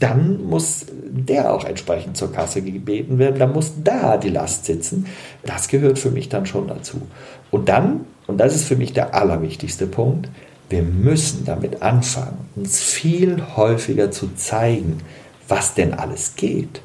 [0.00, 5.06] dann muss der auch entsprechend zur Kasse gebeten werden, dann muss da die Last sitzen.
[5.44, 7.02] Das gehört für mich dann schon dazu.
[7.50, 10.28] Und dann, und das ist für mich der allerwichtigste Punkt,
[10.68, 15.00] wir müssen damit anfangen, uns viel häufiger zu zeigen,
[15.46, 16.80] was denn alles geht.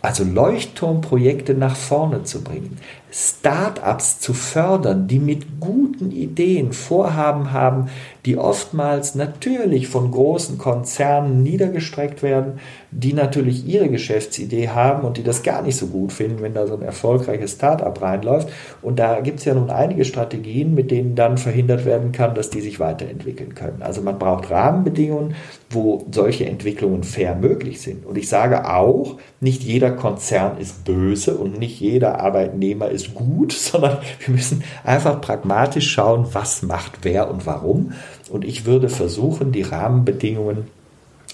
[0.00, 2.78] Also Leuchtturmprojekte nach vorne zu bringen,
[3.10, 7.86] Start-ups zu fördern, die mit guten Ideen Vorhaben haben,
[8.26, 15.22] die oftmals natürlich von großen Konzernen niedergestreckt werden, die natürlich ihre Geschäftsidee haben und die
[15.22, 18.50] das gar nicht so gut finden, wenn da so ein erfolgreiches Start-up reinläuft.
[18.82, 22.50] Und da gibt es ja nun einige Strategien, mit denen dann verhindert werden kann, dass
[22.50, 23.80] die sich weiterentwickeln können.
[23.80, 25.34] Also man braucht Rahmenbedingungen,
[25.70, 28.04] wo solche Entwicklungen fair möglich sind.
[28.04, 33.52] Und ich sage auch, nicht jeder Konzern ist böse und nicht jeder Arbeitnehmer ist gut,
[33.52, 37.92] sondern wir müssen einfach pragmatisch schauen, was macht wer und warum.
[38.30, 40.66] Und ich würde versuchen, die Rahmenbedingungen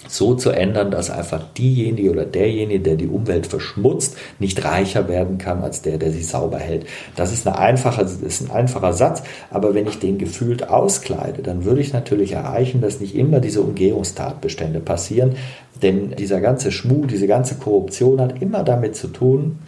[0.08, 5.38] so zu ändern, dass einfach diejenige oder derjenige, der die Umwelt verschmutzt, nicht reicher werden
[5.38, 6.86] kann als der, der sie sauber hält.
[7.16, 11.42] Das ist, eine einfache, das ist ein einfacher Satz, aber wenn ich den gefühlt auskleide,
[11.42, 15.36] dann würde ich natürlich erreichen, dass nicht immer diese Umgehungstatbestände passieren,
[15.82, 19.58] denn dieser ganze Schmuh, diese ganze Korruption hat immer damit zu tun,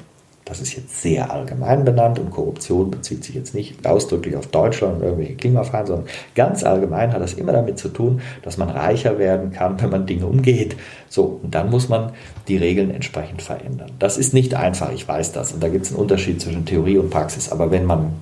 [0.46, 4.98] das ist jetzt sehr allgemein benannt und Korruption bezieht sich jetzt nicht ausdrücklich auf Deutschland
[4.98, 9.18] und irgendwelche Klimafragen, sondern ganz allgemein hat das immer damit zu tun, dass man reicher
[9.18, 10.76] werden kann, wenn man Dinge umgeht.
[11.08, 12.12] So, und dann muss man
[12.46, 13.90] die Regeln entsprechend verändern.
[13.98, 15.50] Das ist nicht einfach, ich weiß das.
[15.52, 17.50] Und da gibt es einen Unterschied zwischen Theorie und Praxis.
[17.50, 18.12] Aber wenn man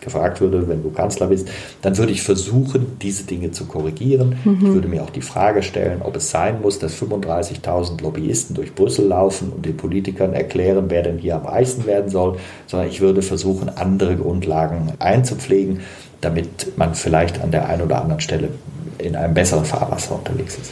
[0.00, 1.48] gefragt würde, wenn du Kanzler bist,
[1.82, 4.36] dann würde ich versuchen, diese Dinge zu korrigieren.
[4.44, 4.58] Mhm.
[4.60, 8.74] Ich würde mir auch die Frage stellen, ob es sein muss, dass 35.000 Lobbyisten durch
[8.74, 13.00] Brüssel laufen und den Politikern erklären, wer denn hier am reichsten werden soll, sondern ich
[13.00, 15.80] würde versuchen, andere Grundlagen einzupflegen,
[16.20, 18.48] damit man vielleicht an der einen oder anderen Stelle
[18.98, 20.70] in einem besseren Fahrwasser unterwegs ist.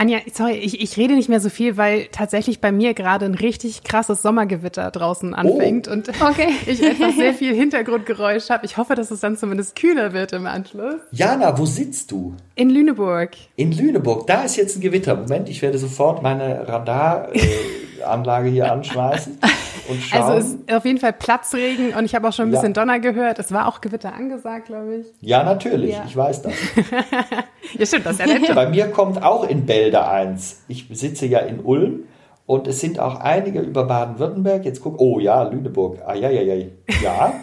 [0.00, 3.34] Anja, sorry, ich, ich rede nicht mehr so viel, weil tatsächlich bei mir gerade ein
[3.34, 5.92] richtig krasses Sommergewitter draußen anfängt oh.
[5.92, 6.48] und okay.
[6.66, 8.64] ich etwas sehr viel Hintergrundgeräusch habe.
[8.64, 10.94] Ich hoffe, dass es dann zumindest kühler wird im Anschluss.
[11.10, 12.34] Jana, wo sitzt du?
[12.54, 13.32] In Lüneburg.
[13.56, 15.16] In Lüneburg, da ist jetzt ein Gewitter.
[15.16, 19.38] Moment, ich werde sofort meine Radaranlage äh, hier anschmeißen.
[19.88, 20.20] Und schauen.
[20.22, 22.80] Also es ist auf jeden Fall Platzregen und ich habe auch schon ein bisschen ja.
[22.80, 23.38] Donner gehört.
[23.38, 25.06] Es war auch Gewitter angesagt, glaube ich.
[25.20, 25.92] Ja, natürlich.
[25.92, 26.04] Ja.
[26.06, 26.52] Ich weiß das.
[27.78, 28.54] ja, stimmt, das ist ja nett.
[28.54, 30.62] Bei mir kommt auch in Bälde eins.
[30.68, 32.04] Ich sitze ja in Ulm
[32.46, 34.64] und es sind auch einige über Baden-Württemberg.
[34.64, 35.98] Jetzt guck, oh ja, Lüneburg.
[36.06, 36.66] Ah, ja, ja, ja.
[37.02, 37.34] Ja,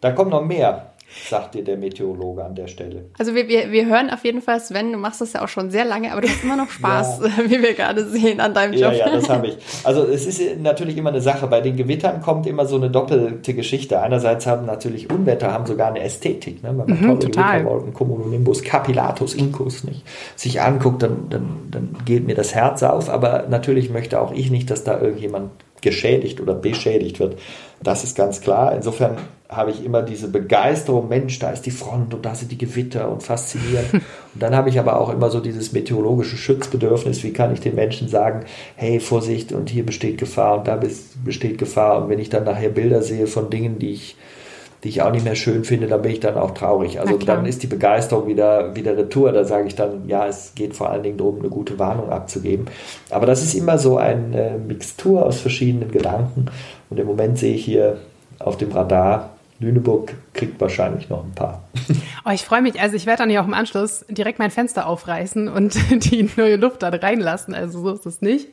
[0.00, 0.92] da kommt noch mehr
[1.28, 3.06] sagt dir der Meteorologe an der Stelle.
[3.18, 5.70] Also wir, wir, wir hören auf jeden Fall, Sven, du machst das ja auch schon
[5.70, 7.44] sehr lange, aber du hast immer noch Spaß, ja.
[7.50, 8.92] wie wir gerade sehen an deinem Job.
[8.92, 9.58] Ja, ja, das habe ich.
[9.84, 11.46] Also es ist natürlich immer eine Sache.
[11.46, 14.00] Bei den Gewittern kommt immer so eine doppelte Geschichte.
[14.00, 16.62] Einerseits haben natürlich Unwetter haben sogar eine Ästhetik.
[16.62, 16.70] Ne?
[16.70, 17.58] Wenn man mhm, tolle total.
[17.58, 20.04] Gewitterwolken, Cumulonimbus, Capillatus, Incus nicht
[20.36, 23.08] sich anguckt, dann, dann, dann geht mir das Herz auf.
[23.08, 25.50] Aber natürlich möchte auch ich nicht, dass da irgendjemand
[25.82, 27.38] geschädigt oder beschädigt wird.
[27.82, 28.74] Das ist ganz klar.
[28.74, 29.16] Insofern
[29.48, 33.10] habe ich immer diese Begeisterung, Mensch, da ist die Front und da sind die Gewitter
[33.10, 33.92] und faszinierend.
[34.34, 37.74] Und dann habe ich aber auch immer so dieses meteorologische Schutzbedürfnis, wie kann ich den
[37.74, 38.44] Menschen sagen,
[38.76, 40.78] hey, Vorsicht und hier besteht Gefahr und da
[41.24, 42.02] besteht Gefahr.
[42.02, 44.16] Und wenn ich dann nachher Bilder sehe von Dingen, die ich,
[44.84, 47.00] die ich auch nicht mehr schön finde, dann bin ich dann auch traurig.
[47.00, 49.32] Also dann ist die Begeisterung wieder, wieder retour.
[49.32, 52.66] Da sage ich dann, ja, es geht vor allen Dingen darum, eine gute Warnung abzugeben.
[53.10, 56.46] Aber das ist immer so eine Mixtur aus verschiedenen Gedanken.
[56.90, 57.98] Und im Moment sehe ich hier
[58.38, 61.62] auf dem Radar Lüneburg kriegt wahrscheinlich noch ein paar.
[62.24, 62.78] Oh, ich freue mich.
[62.78, 65.74] Also ich werde dann ja auch im Anschluss direkt mein Fenster aufreißen und
[66.04, 67.54] die neue Luft dann reinlassen.
[67.54, 68.48] Also so ist es nicht.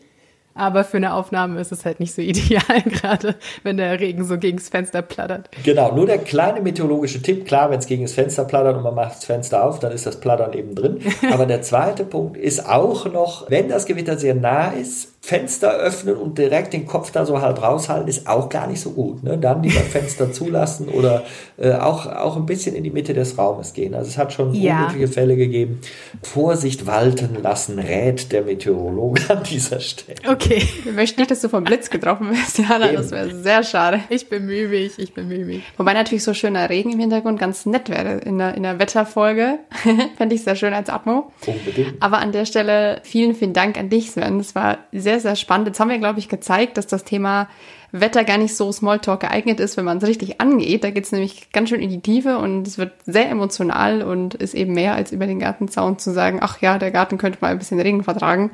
[0.57, 4.37] Aber für eine Aufnahme ist es halt nicht so ideal, gerade wenn der Regen so
[4.37, 5.49] gegens Fenster plattert.
[5.63, 8.95] Genau, nur der kleine meteorologische Tipp, klar, wenn es gegen das Fenster plattert und man
[8.95, 10.99] macht das Fenster auf, dann ist das Plattern eben drin.
[11.31, 16.17] Aber der zweite Punkt ist auch noch, wenn das Gewitter sehr nah ist, Fenster öffnen
[16.17, 19.23] und direkt den Kopf da so halb raushalten, ist auch gar nicht so gut.
[19.23, 19.39] Ne?
[19.39, 21.23] Dann lieber Fenster zulassen oder
[21.57, 23.95] äh, auch, auch ein bisschen in die Mitte des Raumes gehen.
[23.95, 24.83] Also es hat schon ja.
[24.83, 25.81] unglückliche Fälle gegeben.
[26.21, 30.19] Vorsicht walten lassen, rät der Meteorologe an dieser Stelle.
[30.29, 30.44] Okay.
[30.49, 32.91] Ich möchte nicht, dass du vom Blitz getroffen wirst, Jana.
[32.91, 34.01] Das wäre sehr schade.
[34.09, 35.63] Ich bemühe mich, ich bemühe mich.
[35.77, 39.59] Wobei natürlich so schöner Regen im Hintergrund ganz nett wäre in der, in der Wetterfolge.
[40.17, 41.31] Fände ich sehr schön als Atmo.
[41.47, 42.01] Unbedingt.
[42.01, 44.39] Aber an der Stelle vielen, vielen Dank an dich, Sven.
[44.39, 45.67] Es war sehr sehr, sehr spannend.
[45.67, 47.47] Jetzt haben wir, glaube ich, gezeigt, dass das Thema
[47.91, 50.83] Wetter gar nicht so Smalltalk geeignet ist, wenn man es richtig angeht.
[50.83, 54.35] Da geht es nämlich ganz schön in die Tiefe und es wird sehr emotional und
[54.35, 57.51] ist eben mehr als über den Gartenzaun zu sagen, ach ja, der Garten könnte mal
[57.51, 58.51] ein bisschen Regen vertragen.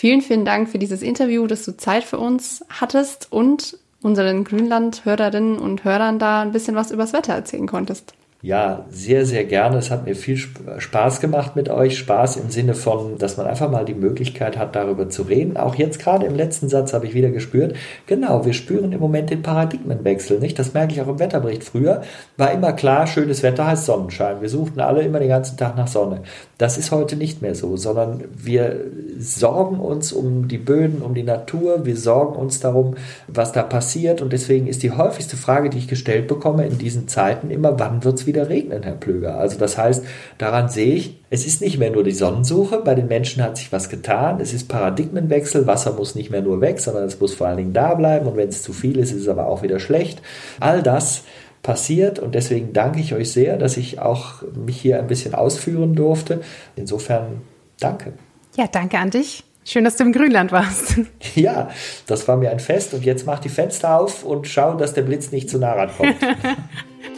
[0.00, 5.58] Vielen, vielen Dank für dieses Interview, dass du Zeit für uns hattest und unseren Grünland-Hörerinnen
[5.58, 8.14] und Hörern da ein bisschen was übers Wetter erzählen konntest.
[8.40, 9.78] Ja, sehr, sehr gerne.
[9.78, 11.98] Es hat mir viel Spaß gemacht mit euch.
[11.98, 15.56] Spaß im Sinne von, dass man einfach mal die Möglichkeit hat, darüber zu reden.
[15.56, 17.74] Auch jetzt gerade im letzten Satz habe ich wieder gespürt,
[18.06, 20.56] genau, wir spüren im Moment den Paradigmenwechsel, nicht?
[20.56, 21.64] Das merke ich auch im Wetterbericht.
[21.64, 22.02] Früher
[22.36, 24.40] war immer klar, schönes Wetter heißt Sonnenschein.
[24.40, 26.22] Wir suchten alle immer den ganzen Tag nach Sonne.
[26.58, 28.84] Das ist heute nicht mehr so, sondern wir
[29.18, 31.84] sorgen uns um die Böden, um die Natur.
[31.86, 32.94] Wir sorgen uns darum,
[33.26, 34.22] was da passiert.
[34.22, 38.04] Und deswegen ist die häufigste Frage, die ich gestellt bekomme in diesen Zeiten immer, wann
[38.04, 39.38] wird es wieder regnen, Herr Plöger.
[39.38, 40.04] Also das heißt,
[40.38, 43.72] daran sehe ich, es ist nicht mehr nur die Sonnensuche, bei den Menschen hat sich
[43.72, 47.48] was getan, es ist Paradigmenwechsel, Wasser muss nicht mehr nur weg, sondern es muss vor
[47.48, 49.80] allen Dingen da bleiben und wenn es zu viel ist, ist es aber auch wieder
[49.80, 50.22] schlecht.
[50.60, 51.24] All das
[51.62, 55.96] passiert und deswegen danke ich euch sehr, dass ich auch mich hier ein bisschen ausführen
[55.96, 56.40] durfte.
[56.76, 57.42] Insofern
[57.80, 58.12] danke.
[58.56, 59.44] Ja, danke an dich.
[59.68, 61.00] Schön, dass du im Grünland warst.
[61.34, 61.68] Ja,
[62.06, 65.02] das war mir ein Fest und jetzt mach die Fenster auf und schau, dass der
[65.02, 66.16] Blitz nicht zu nah rankommt.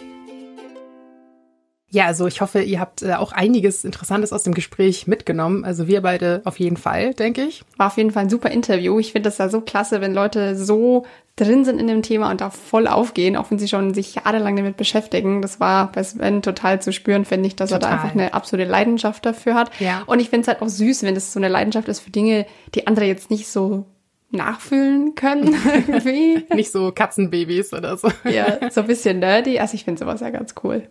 [1.91, 5.65] Ja, also ich hoffe, ihr habt äh, auch einiges Interessantes aus dem Gespräch mitgenommen.
[5.65, 7.63] Also wir beide auf jeden Fall, denke ich.
[7.77, 8.97] War auf jeden Fall ein super Interview.
[8.97, 12.39] Ich finde das ja so klasse, wenn Leute so drin sind in dem Thema und
[12.39, 15.41] da voll aufgehen, auch wenn sie schon sich jahrelang damit beschäftigen.
[15.41, 17.89] Das war bei Sven total zu spüren, finde ich, dass total.
[17.89, 19.69] er da einfach eine absolute Leidenschaft dafür hat.
[19.79, 20.03] Ja.
[20.05, 22.45] Und ich finde es halt auch süß, wenn das so eine Leidenschaft ist für Dinge,
[22.73, 23.85] die andere jetzt nicht so
[24.31, 25.55] nachfühlen können
[25.87, 26.45] irgendwie.
[26.53, 28.09] Nicht so Katzenbabys oder so.
[28.23, 29.59] Ja, so ein bisschen nerdy.
[29.59, 30.87] Also ich finde sowas ja ganz cool.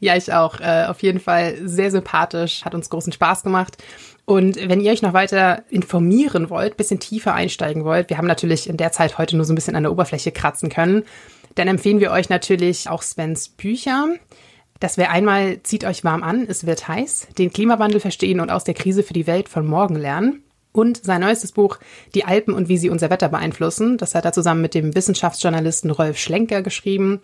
[0.00, 0.60] Ja, ich auch.
[0.60, 3.76] Äh, auf jeden Fall sehr sympathisch, hat uns großen Spaß gemacht.
[4.24, 8.68] Und wenn ihr euch noch weiter informieren wollt, bisschen tiefer einsteigen wollt, wir haben natürlich
[8.68, 11.04] in der Zeit heute nur so ein bisschen an der Oberfläche kratzen können,
[11.54, 14.08] dann empfehlen wir euch natürlich auch Svens Bücher.
[14.80, 18.64] Das wäre einmal, zieht euch warm an, es wird heiß, den Klimawandel verstehen und aus
[18.64, 20.42] der Krise für die Welt von morgen lernen
[20.78, 21.78] und sein neuestes Buch
[22.14, 23.98] Die Alpen und wie sie unser Wetter beeinflussen.
[23.98, 27.20] Das hat er zusammen mit dem Wissenschaftsjournalisten Rolf Schlenker geschrieben.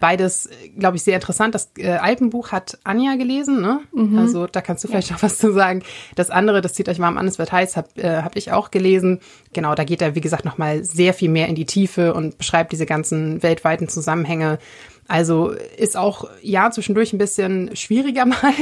[0.00, 0.48] Beides,
[0.78, 1.54] glaube ich, sehr interessant.
[1.54, 3.80] Das äh, Alpenbuch hat Anja gelesen, ne?
[3.92, 4.18] Mhm.
[4.18, 5.16] Also da kannst du vielleicht ja.
[5.16, 5.82] noch was zu sagen.
[6.14, 8.70] Das andere, das zieht euch warm an, es wird heiß, habe äh, hab ich auch
[8.70, 9.20] gelesen.
[9.52, 12.72] Genau, da geht er, wie gesagt, nochmal sehr viel mehr in die Tiefe und beschreibt
[12.72, 14.58] diese ganzen weltweiten Zusammenhänge.
[15.06, 18.52] Also ist auch, ja, zwischendurch ein bisschen schwieriger mal,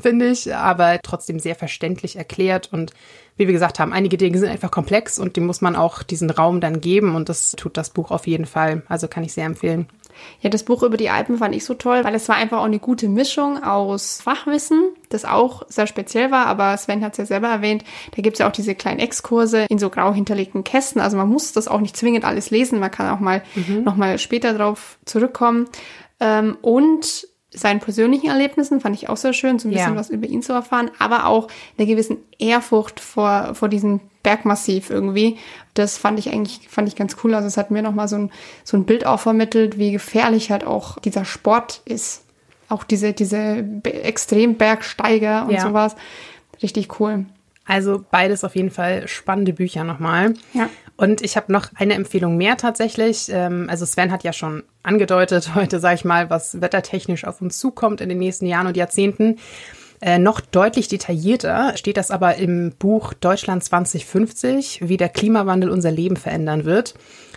[0.00, 2.92] finde ich, aber trotzdem sehr verständlich erklärt und
[3.36, 6.30] wie wir gesagt haben, einige Dinge sind einfach komplex und dem muss man auch diesen
[6.30, 8.82] Raum dann geben und das tut das Buch auf jeden Fall.
[8.88, 9.86] Also kann ich sehr empfehlen.
[10.40, 12.64] Ja, das Buch über die Alpen fand ich so toll, weil es war einfach auch
[12.64, 17.26] eine gute Mischung aus Fachwissen, das auch sehr speziell war, aber Sven hat es ja
[17.26, 17.84] selber erwähnt,
[18.16, 21.00] da gibt es ja auch diese kleinen Exkurse in so grau hinterlegten Kästen.
[21.00, 23.84] Also man muss das auch nicht zwingend alles lesen, man kann auch mal mhm.
[23.84, 25.68] nochmal später drauf zurückkommen.
[26.20, 29.98] Ähm, und seinen persönlichen Erlebnissen fand ich auch sehr schön, so ein bisschen ja.
[29.98, 35.38] was über ihn zu erfahren, aber auch eine gewissen Ehrfurcht vor, vor diesem Bergmassiv irgendwie.
[35.74, 37.34] Das fand ich eigentlich, fand ich ganz cool.
[37.34, 38.30] Also es hat mir nochmal so ein,
[38.64, 42.24] so ein Bild auch vermittelt, wie gefährlich halt auch dieser Sport ist.
[42.68, 45.60] Auch diese, diese Extrembergsteiger und ja.
[45.60, 45.94] sowas.
[46.62, 47.26] Richtig cool.
[47.64, 50.34] Also beides auf jeden Fall spannende Bücher nochmal.
[50.52, 50.68] Ja.
[51.02, 53.28] Und ich habe noch eine Empfehlung mehr tatsächlich.
[53.28, 57.58] Ähm, also Sven hat ja schon angedeutet heute, sage ich mal, was wettertechnisch auf uns
[57.58, 59.40] zukommt in den nächsten Jahren und Jahrzehnten.
[60.00, 65.90] Äh, noch deutlich detaillierter steht das aber im Buch Deutschland 2050, wie der Klimawandel unser
[65.90, 66.94] Leben verändern wird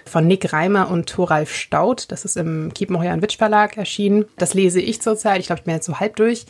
[0.08, 2.12] von Nick Reimer und Thoralf Staud.
[2.12, 4.26] Das ist im Kiepenheuer und Witsch Verlag erschienen.
[4.38, 5.40] Das lese ich zurzeit.
[5.40, 6.46] Ich glaube, ich bin jetzt so halb durch.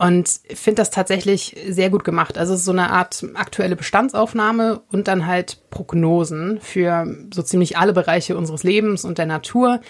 [0.00, 2.38] Und finde das tatsächlich sehr gut gemacht.
[2.38, 8.34] Also so eine Art aktuelle Bestandsaufnahme und dann halt Prognosen für so ziemlich alle Bereiche
[8.34, 9.82] unseres Lebens und der Natur.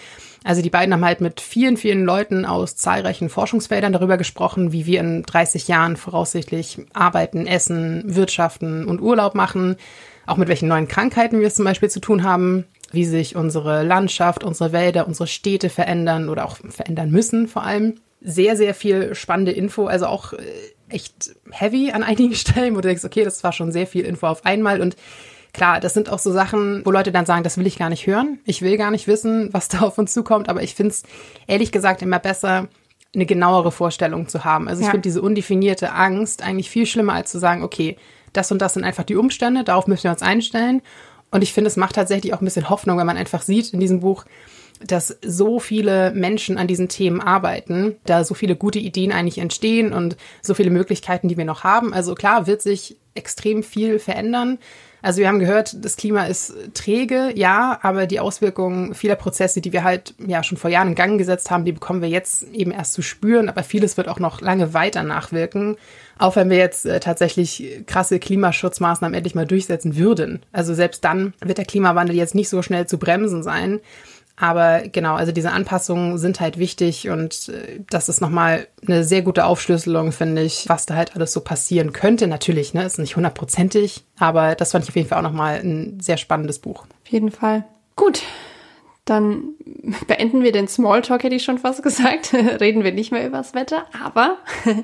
[0.43, 4.85] Also die beiden haben halt mit vielen, vielen Leuten aus zahlreichen Forschungsfeldern darüber gesprochen, wie
[4.85, 9.77] wir in 30 Jahren voraussichtlich arbeiten, essen, wirtschaften und Urlaub machen.
[10.27, 13.85] Auch mit welchen neuen Krankheiten wir es zum Beispiel zu tun haben wie sich unsere
[13.85, 18.01] Landschaft, unsere Wälder, unsere Städte verändern oder auch verändern müssen vor allem.
[18.21, 20.39] Sehr, sehr viel spannende Info, also auch äh,
[20.89, 24.27] echt heavy an einigen Stellen, wo du denkst, okay, das war schon sehr viel Info
[24.27, 24.97] auf einmal und
[25.53, 28.07] Klar, das sind auch so Sachen, wo Leute dann sagen, das will ich gar nicht
[28.07, 28.39] hören.
[28.45, 30.49] Ich will gar nicht wissen, was da auf uns zukommt.
[30.49, 31.03] Aber ich finde es
[31.47, 32.69] ehrlich gesagt immer besser,
[33.15, 34.69] eine genauere Vorstellung zu haben.
[34.69, 34.93] Also ich ja.
[34.93, 37.97] finde diese undefinierte Angst eigentlich viel schlimmer, als zu sagen, okay,
[38.33, 40.83] das und das sind einfach die Umstände, darauf müssen wir uns einstellen.
[41.33, 43.81] Und ich finde, es macht tatsächlich auch ein bisschen Hoffnung, wenn man einfach sieht in
[43.81, 44.25] diesem Buch,
[44.87, 49.93] dass so viele Menschen an diesen Themen arbeiten, da so viele gute Ideen eigentlich entstehen
[49.93, 51.93] und so viele Möglichkeiten, die wir noch haben.
[51.93, 54.59] Also klar, wird sich extrem viel verändern.
[55.03, 59.73] Also wir haben gehört, das Klima ist träge, ja, aber die Auswirkungen vieler Prozesse, die
[59.73, 62.71] wir halt ja schon vor Jahren in Gang gesetzt haben, die bekommen wir jetzt eben
[62.71, 65.77] erst zu spüren, aber vieles wird auch noch lange weiter nachwirken.
[66.19, 70.43] Auch wenn wir jetzt äh, tatsächlich krasse Klimaschutzmaßnahmen endlich mal durchsetzen würden.
[70.53, 73.81] Also selbst dann wird der Klimawandel jetzt nicht so schnell zu bremsen sein.
[74.41, 79.21] Aber genau, also diese Anpassungen sind halt wichtig und äh, das ist nochmal eine sehr
[79.21, 82.27] gute Aufschlüsselung, finde ich, was da halt alles so passieren könnte.
[82.27, 86.01] Natürlich, ne, ist nicht hundertprozentig, aber das fand ich auf jeden Fall auch nochmal ein
[86.01, 86.87] sehr spannendes Buch.
[87.05, 87.65] Auf jeden Fall.
[87.97, 88.23] Gut,
[89.05, 89.57] dann
[90.07, 92.33] beenden wir den Smalltalk, hätte ich schon fast gesagt.
[92.61, 94.39] reden wir nicht mehr über das Wetter, aber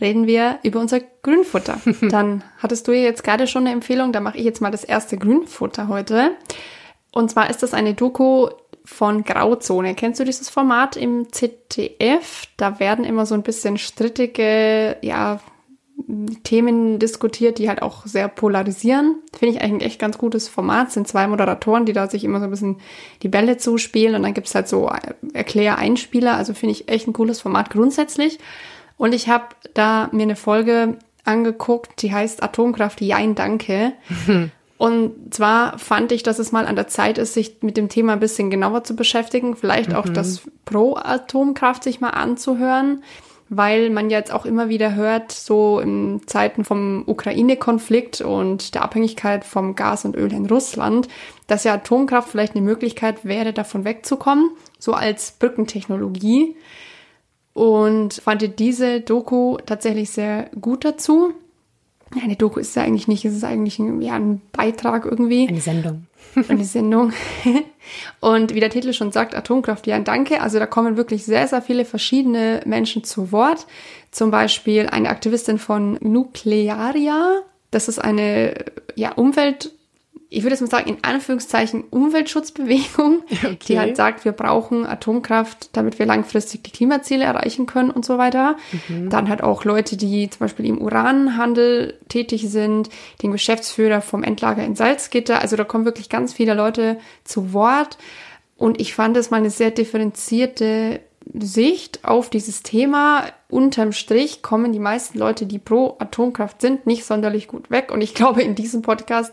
[0.00, 1.80] reden wir über unser Grünfutter.
[2.02, 4.84] Dann hattest du ja jetzt gerade schon eine Empfehlung, da mache ich jetzt mal das
[4.84, 6.32] erste Grünfutter heute.
[7.12, 8.48] Und zwar ist das eine Doku
[8.84, 9.94] von Grauzone.
[9.94, 12.46] Kennst du dieses Format im ZDF?
[12.56, 15.40] Da werden immer so ein bisschen strittige, ja,
[16.42, 19.16] Themen diskutiert, die halt auch sehr polarisieren.
[19.32, 20.88] Finde ich eigentlich ein echt ganz gutes Format.
[20.88, 22.80] Es sind zwei Moderatoren, die da sich immer so ein bisschen
[23.22, 24.90] die Bälle zuspielen und dann gibt's halt so
[25.32, 26.36] Erklär-Einspieler.
[26.36, 28.38] Also finde ich echt ein cooles Format grundsätzlich.
[28.98, 33.92] Und ich habe da mir eine Folge angeguckt, die heißt Atomkraft Jein Danke.
[34.84, 38.12] Und zwar fand ich, dass es mal an der Zeit ist, sich mit dem Thema
[38.12, 39.96] ein bisschen genauer zu beschäftigen, vielleicht mhm.
[39.96, 43.02] auch das Pro-Atomkraft sich mal anzuhören
[43.50, 49.44] weil man jetzt auch immer wieder hört, so in Zeiten vom Ukraine-Konflikt und der Abhängigkeit
[49.44, 51.08] vom Gas und Öl in Russland,
[51.46, 56.56] dass ja Atomkraft vielleicht eine Möglichkeit wäre, davon wegzukommen, so als Brückentechnologie.
[57.52, 61.34] Und fand diese Doku tatsächlich sehr gut dazu.
[62.22, 65.48] Eine Doku ist es eigentlich nicht, es ist eigentlich ein, ja, ein Beitrag irgendwie.
[65.48, 66.06] Eine Sendung.
[66.48, 67.12] Eine Sendung.
[68.20, 70.40] Und wie der Titel schon sagt, Atomkraft, ja, danke.
[70.40, 73.66] Also da kommen wirklich sehr, sehr viele verschiedene Menschen zu Wort.
[74.10, 77.42] Zum Beispiel eine Aktivistin von Nuklearia.
[77.70, 78.54] Das ist eine
[78.96, 79.70] ja, Umwelt-
[80.34, 83.56] ich würde jetzt mal sagen, in Anführungszeichen Umweltschutzbewegung, okay.
[83.68, 88.18] die halt sagt, wir brauchen Atomkraft, damit wir langfristig die Klimaziele erreichen können und so
[88.18, 88.56] weiter.
[88.88, 89.10] Mhm.
[89.10, 92.90] Dann halt auch Leute, die zum Beispiel im Uranhandel tätig sind,
[93.22, 95.40] den Geschäftsführer vom Endlager in Salzgitter.
[95.40, 97.96] Also da kommen wirklich ganz viele Leute zu Wort.
[98.56, 101.00] Und ich fand es mal eine sehr differenzierte
[101.32, 103.24] Sicht auf dieses Thema.
[103.48, 107.90] Unterm Strich kommen die meisten Leute, die pro Atomkraft sind, nicht sonderlich gut weg.
[107.92, 109.32] Und ich glaube, in diesem Podcast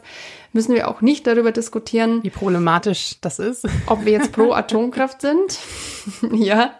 [0.54, 3.68] müssen wir auch nicht darüber diskutieren, wie problematisch das ist.
[3.88, 5.60] Ob wir jetzt pro Atomkraft sind.
[6.34, 6.72] ja,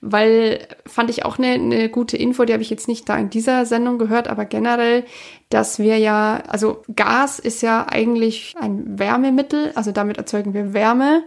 [0.00, 3.30] weil fand ich auch eine, eine gute Info, die habe ich jetzt nicht da in
[3.30, 5.04] dieser Sendung gehört, aber generell,
[5.48, 11.22] dass wir ja, also Gas ist ja eigentlich ein Wärmemittel, also damit erzeugen wir Wärme.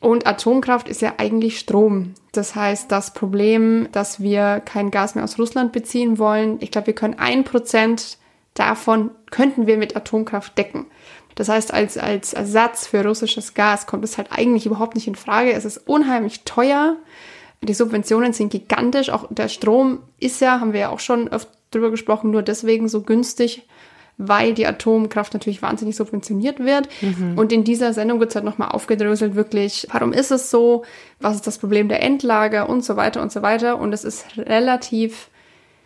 [0.00, 2.14] Und Atomkraft ist ja eigentlich Strom.
[2.30, 6.86] Das heißt, das Problem, dass wir kein Gas mehr aus Russland beziehen wollen, ich glaube,
[6.88, 8.18] wir können ein Prozent
[8.58, 10.86] davon könnten wir mit Atomkraft decken.
[11.34, 15.14] Das heißt, als, als Ersatz für russisches Gas kommt es halt eigentlich überhaupt nicht in
[15.14, 15.52] Frage.
[15.52, 16.96] Es ist unheimlich teuer.
[17.62, 19.10] Die Subventionen sind gigantisch.
[19.10, 22.88] Auch der Strom ist ja, haben wir ja auch schon oft drüber gesprochen, nur deswegen
[22.88, 23.68] so günstig,
[24.16, 26.88] weil die Atomkraft natürlich wahnsinnig subventioniert wird.
[27.02, 27.38] Mhm.
[27.38, 30.84] Und in dieser Sendung wird es halt nochmal aufgedröselt, wirklich, warum ist es so,
[31.20, 33.78] was ist das Problem der Endlager und so weiter und so weiter.
[33.78, 35.28] Und es ist relativ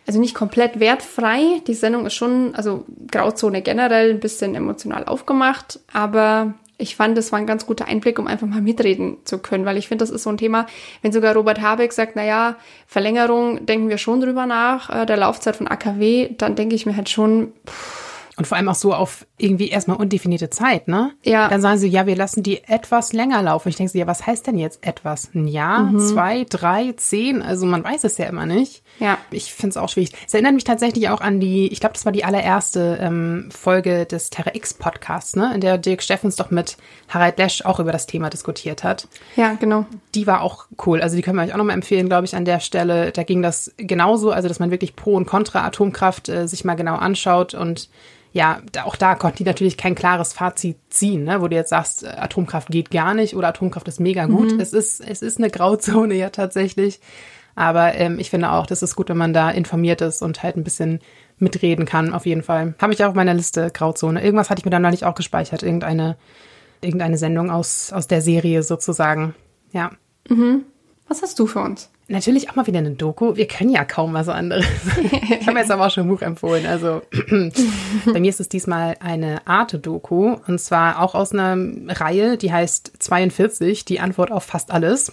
[0.05, 1.61] also nicht komplett wertfrei.
[1.67, 7.31] Die Sendung ist schon, also Grauzone generell ein bisschen emotional aufgemacht, aber ich fand, das
[7.31, 10.09] war ein ganz guter Einblick, um einfach mal mitreden zu können, weil ich finde, das
[10.09, 10.65] ist so ein Thema,
[11.01, 12.55] wenn sogar Robert Habeck sagt, na ja,
[12.87, 16.95] Verlängerung denken wir schon drüber nach, äh, der Laufzeit von AKW, dann denke ich mir
[16.95, 21.11] halt schon, pff, und vor allem auch so auf irgendwie erstmal undefinierte Zeit, ne?
[21.23, 21.49] Ja.
[21.49, 23.69] Dann sagen sie, ja, wir lassen die etwas länger laufen.
[23.69, 25.29] Ich denke so, ja, was heißt denn jetzt etwas?
[25.35, 25.99] Ein Jahr, mhm.
[25.99, 27.43] zwei, drei, zehn?
[27.43, 28.81] Also man weiß es ja immer nicht.
[28.99, 29.19] Ja.
[29.29, 30.13] Ich finde es auch schwierig.
[30.25, 34.05] Es erinnert mich tatsächlich auch an die, ich glaube, das war die allererste ähm, Folge
[34.07, 35.51] des Terra X Podcasts, ne?
[35.53, 36.77] In der Dirk Steffens doch mit
[37.09, 39.07] Harald Lesch auch über das Thema diskutiert hat.
[39.35, 39.85] Ja, genau.
[40.15, 41.01] Die war auch cool.
[41.01, 43.11] Also die können wir euch auch nochmal empfehlen, glaube ich, an der Stelle.
[43.11, 46.73] Da ging das genauso, also dass man wirklich Pro und Contra Atomkraft äh, sich mal
[46.75, 47.89] genau anschaut und
[48.33, 51.39] ja, auch da konnten die natürlich kein klares Fazit ziehen, ne?
[51.39, 54.53] wo du jetzt sagst, äh, Atomkraft geht gar nicht oder Atomkraft ist mega gut.
[54.53, 54.59] Mhm.
[54.59, 56.99] Es ist, es ist eine Grauzone ja tatsächlich.
[57.55, 60.57] Aber ähm, ich finde auch, das ist gut, wenn man da informiert ist und halt
[60.57, 60.99] ein bisschen
[61.37, 62.73] mitreden kann, auf jeden Fall.
[62.81, 64.23] Habe ich auch auf meiner Liste Grauzone.
[64.23, 66.17] Irgendwas hatte ich mir dann neulich auch gespeichert, irgendeine,
[66.81, 69.35] irgendeine Sendung aus, aus der Serie sozusagen.
[69.71, 69.91] Ja.
[70.27, 70.63] Mhm.
[71.07, 71.91] Was hast du für uns?
[72.13, 73.35] Natürlich auch mal wieder eine Doku.
[73.35, 74.67] Wir können ja kaum was anderes.
[75.41, 76.67] ich habe jetzt aber auch schon ein Buch empfohlen.
[76.67, 77.01] Also
[78.05, 81.57] bei mir ist es diesmal eine Arte-Doku und zwar auch aus einer
[81.87, 85.11] Reihe, die heißt 42, die Antwort auf fast alles.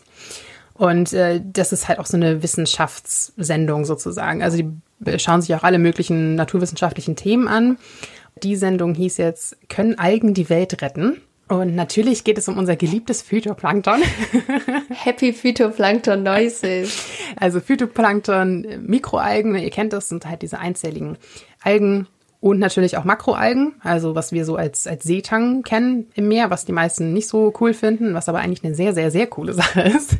[0.75, 4.43] Und äh, das ist halt auch so eine Wissenschaftssendung sozusagen.
[4.43, 7.79] Also die schauen sich auch alle möglichen naturwissenschaftlichen Themen an.
[8.43, 11.23] Die Sendung hieß jetzt, können Algen die Welt retten?
[11.51, 14.01] Und natürlich geht es um unser geliebtes Phytoplankton.
[14.89, 17.07] Happy Phytoplankton Noises.
[17.35, 21.19] Also Phytoplankton, Mikroalgen, ihr kennt das, sind halt diese einzelligen
[21.61, 22.07] Algen
[22.39, 26.67] und natürlich auch Makroalgen, also was wir so als, als Seetang kennen im Meer, was
[26.67, 29.83] die meisten nicht so cool finden, was aber eigentlich eine sehr, sehr, sehr coole Sache
[29.83, 30.19] ist.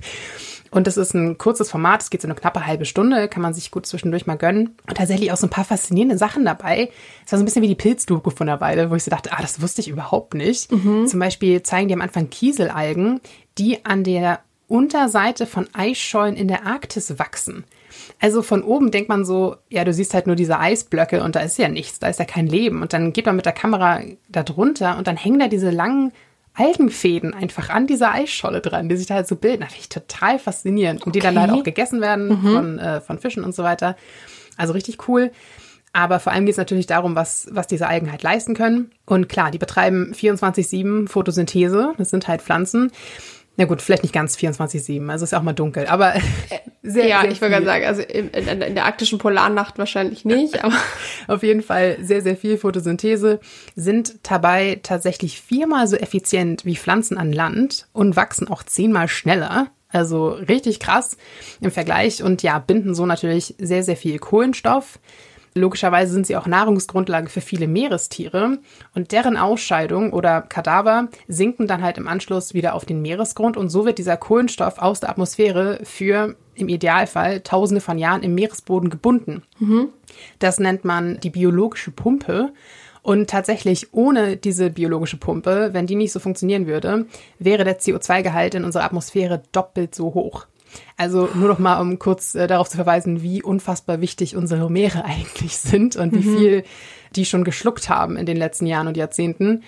[0.71, 3.53] Und das ist ein kurzes Format, es geht so eine knappe halbe Stunde, kann man
[3.53, 4.77] sich gut zwischendurch mal gönnen.
[4.89, 6.91] Und tatsächlich auch so ein paar faszinierende Sachen dabei.
[7.27, 9.33] Es war so ein bisschen wie die Pilzdoku von der Weile, wo ich so dachte,
[9.33, 10.71] ah, das wusste ich überhaupt nicht.
[10.71, 11.07] Mhm.
[11.07, 13.21] Zum Beispiel zeigen die am Anfang Kieselalgen,
[13.59, 17.65] die an der Unterseite von Eisschollen in der Arktis wachsen.
[18.21, 21.41] Also von oben denkt man so, ja, du siehst halt nur diese Eisblöcke und da
[21.41, 22.81] ist ja nichts, da ist ja kein Leben.
[22.81, 26.13] Und dann geht man mit der Kamera da drunter und dann hängen da diese langen
[26.55, 29.61] Algenfäden einfach an dieser Eisscholle dran, die sich da halt so bilden.
[29.61, 31.05] Das finde ich total faszinierend.
[31.07, 32.53] Und die dann halt auch gegessen werden mhm.
[32.53, 33.97] von, äh, von Fischen und so weiter.
[34.57, 35.31] Also richtig cool.
[35.93, 38.93] Aber vor allem geht es natürlich darum, was, was diese Algen halt leisten können.
[39.07, 41.95] Und klar, die betreiben 24-7 Photosynthese.
[41.99, 42.93] Das sind halt Pflanzen.
[43.61, 46.15] Na gut, vielleicht nicht ganz 24-7, also ist auch mal dunkel, aber
[46.83, 50.25] sehr, Ja, sehr ich würde gerade sagen, also in, in, in, der arktischen Polarnacht wahrscheinlich
[50.25, 50.73] nicht, aber.
[51.29, 53.39] Auf jeden Fall sehr, sehr viel Photosynthese,
[53.77, 59.67] sind dabei tatsächlich viermal so effizient wie Pflanzen an Land und wachsen auch zehnmal schneller.
[59.91, 61.19] Also richtig krass
[61.61, 64.99] im Vergleich und ja, binden so natürlich sehr, sehr viel Kohlenstoff
[65.55, 68.59] Logischerweise sind sie auch Nahrungsgrundlage für viele Meerestiere
[68.95, 73.69] und deren Ausscheidung oder Kadaver sinken dann halt im Anschluss wieder auf den Meeresgrund und
[73.69, 78.91] so wird dieser Kohlenstoff aus der Atmosphäre für im Idealfall tausende von Jahren im Meeresboden
[78.91, 79.43] gebunden.
[79.59, 79.89] Mhm.
[80.39, 82.53] Das nennt man die biologische Pumpe.
[83.03, 87.07] Und tatsächlich ohne diese biologische Pumpe, wenn die nicht so funktionieren würde,
[87.39, 90.47] wäre der CO2-Gehalt in unserer Atmosphäre doppelt so hoch.
[90.97, 95.05] Also nur noch mal, um kurz äh, darauf zu verweisen, wie unfassbar wichtig unsere Meere
[95.05, 96.37] eigentlich sind und wie mhm.
[96.37, 96.65] viel
[97.17, 99.65] die schon geschluckt haben in den letzten Jahren und Jahrzehnten.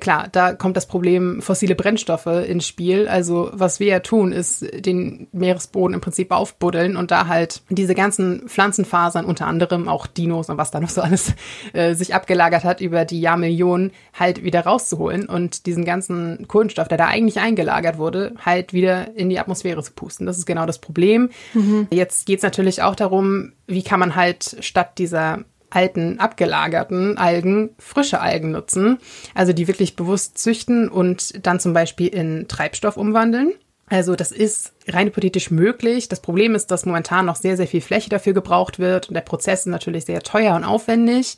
[0.00, 3.06] Klar, da kommt das Problem fossile Brennstoffe ins Spiel.
[3.06, 7.94] Also was wir ja tun, ist den Meeresboden im Prinzip aufbuddeln und da halt diese
[7.94, 11.34] ganzen Pflanzenfasern, unter anderem auch Dinos und was da noch so alles
[11.72, 16.98] äh, sich abgelagert hat über die Jahrmillionen, halt wieder rauszuholen und diesen ganzen Kohlenstoff, der
[16.98, 20.26] da eigentlich eingelagert wurde, halt wieder in die Atmosphäre zu pusten.
[20.26, 21.30] Das ist genau das Problem.
[21.54, 21.88] Mhm.
[21.90, 28.20] Jetzt geht's natürlich auch darum, wie kann man halt statt dieser alten, abgelagerten Algen frische
[28.20, 28.98] Algen nutzen,
[29.34, 33.52] also die wirklich bewusst züchten und dann zum Beispiel in Treibstoff umwandeln.
[33.88, 36.08] Also das ist rein hypothetisch möglich.
[36.08, 39.20] Das Problem ist, dass momentan noch sehr, sehr viel Fläche dafür gebraucht wird und der
[39.20, 41.36] Prozess ist natürlich sehr teuer und aufwendig.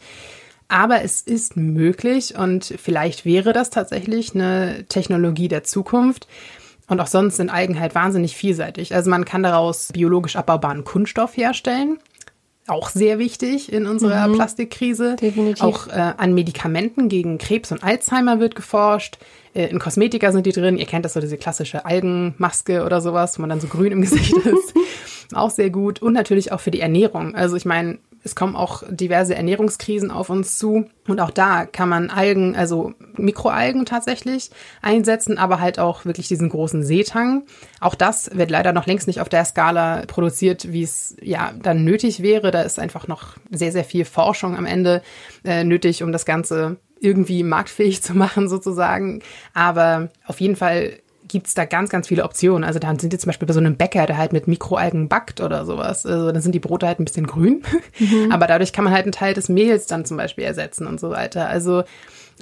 [0.68, 6.26] Aber es ist möglich und vielleicht wäre das tatsächlich eine Technologie der Zukunft.
[6.88, 8.94] Und auch sonst sind Algen halt wahnsinnig vielseitig.
[8.94, 11.98] Also man kann daraus biologisch abbaubaren Kunststoff herstellen
[12.72, 14.34] auch sehr wichtig in unserer mhm.
[14.34, 15.16] Plastikkrise.
[15.16, 15.62] Definitiv.
[15.62, 19.18] Auch äh, an Medikamenten gegen Krebs und Alzheimer wird geforscht.
[19.54, 20.78] Äh, in Kosmetika sind die drin.
[20.78, 24.00] Ihr kennt das so, diese klassische Algenmaske oder sowas, wo man dann so grün im
[24.00, 24.74] Gesicht ist.
[25.34, 26.00] auch sehr gut.
[26.00, 27.34] Und natürlich auch für die Ernährung.
[27.34, 30.86] Also ich meine, es kommen auch diverse Ernährungskrisen auf uns zu.
[31.08, 34.50] Und auch da kann man Algen, also Mikroalgen tatsächlich
[34.80, 37.44] einsetzen, aber halt auch wirklich diesen großen Seetang.
[37.80, 41.84] Auch das wird leider noch längst nicht auf der Skala produziert, wie es ja dann
[41.84, 42.52] nötig wäre.
[42.52, 45.02] Da ist einfach noch sehr, sehr viel Forschung am Ende
[45.44, 49.22] äh, nötig, um das Ganze irgendwie marktfähig zu machen sozusagen.
[49.52, 52.64] Aber auf jeden Fall gibt's da ganz, ganz viele Optionen.
[52.64, 55.40] Also dann sind die zum Beispiel bei so einem Bäcker, der halt mit Mikroalgen backt
[55.40, 56.04] oder sowas.
[56.06, 57.62] Also dann sind die Brote halt ein bisschen grün.
[57.98, 58.32] Mhm.
[58.32, 61.10] Aber dadurch kann man halt einen Teil des Mehls dann zum Beispiel ersetzen und so
[61.10, 61.48] weiter.
[61.48, 61.84] Also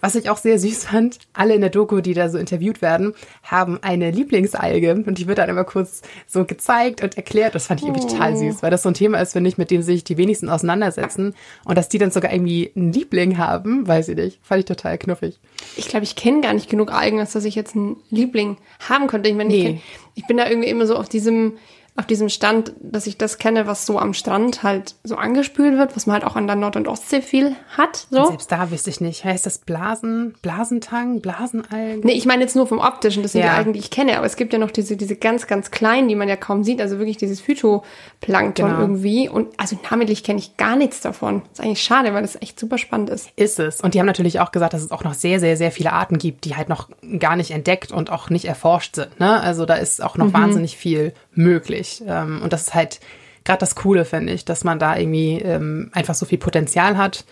[0.00, 3.14] was ich auch sehr süß fand, alle in der Doku, die da so interviewt werden,
[3.42, 7.54] haben eine Lieblingsalge und die wird dann immer kurz so gezeigt und erklärt.
[7.54, 8.08] Das fand ich irgendwie oh.
[8.08, 10.48] total süß, weil das so ein Thema ist, finde ich, mit dem sich die wenigsten
[10.48, 11.34] auseinandersetzen
[11.64, 14.38] und dass die dann sogar irgendwie einen Liebling haben, weiß ich nicht.
[14.42, 15.38] Fand ich total knuffig.
[15.76, 18.56] Ich glaube, ich kenne gar nicht genug Algen, als dass ich jetzt einen Liebling
[18.88, 19.28] haben könnte.
[19.28, 19.80] Ich meine, nee.
[20.14, 21.54] ich, ich bin da irgendwie immer so auf diesem
[22.01, 25.94] auf diesem Stand, dass ich das kenne, was so am Strand halt so angespült wird,
[25.94, 28.06] was man halt auch an der Nord- und Ostsee viel hat.
[28.10, 28.20] So.
[28.20, 29.24] Und selbst da wüsste ich nicht.
[29.24, 32.01] Heißt das Blasen, Blasentang, Blasenalgen?
[32.02, 33.51] Nee, ich meine jetzt nur vom optischen, das sind ja.
[33.51, 36.09] die Algen, die ich kenne, aber es gibt ja noch diese, diese ganz, ganz kleinen,
[36.09, 38.81] die man ja kaum sieht, also wirklich dieses Phytoplankton genau.
[38.81, 39.28] irgendwie.
[39.28, 41.43] Und also namentlich kenne ich gar nichts davon.
[41.51, 43.28] Das ist eigentlich schade, weil das echt super spannend ist.
[43.36, 43.82] Ist es.
[43.82, 46.16] Und die haben natürlich auch gesagt, dass es auch noch sehr, sehr, sehr viele Arten
[46.16, 49.20] gibt, die halt noch gar nicht entdeckt und auch nicht erforscht sind.
[49.20, 49.39] Ne?
[49.39, 50.32] Also da ist auch noch mhm.
[50.32, 52.02] wahnsinnig viel möglich.
[52.07, 53.01] Ähm, und das ist halt
[53.44, 57.24] gerade das Coole, finde ich, dass man da irgendwie ähm, einfach so viel Potenzial hat,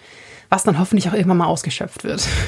[0.49, 2.27] was dann hoffentlich auch irgendwann mal ausgeschöpft wird.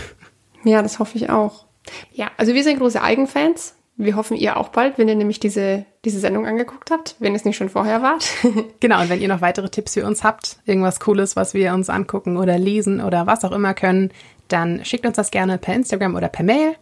[0.62, 1.64] Ja, das hoffe ich auch.
[2.12, 3.76] Ja, also wir sind große Eigenfans.
[3.96, 7.46] Wir hoffen, ihr auch bald, wenn ihr nämlich diese, diese Sendung angeguckt habt, wenn es
[7.46, 8.28] nicht schon vorher wart.
[8.80, 11.88] genau, und wenn ihr noch weitere Tipps für uns habt, irgendwas Cooles, was wir uns
[11.88, 14.10] angucken oder lesen oder was auch immer können,
[14.48, 16.76] dann schickt uns das gerne per Instagram oder per Mail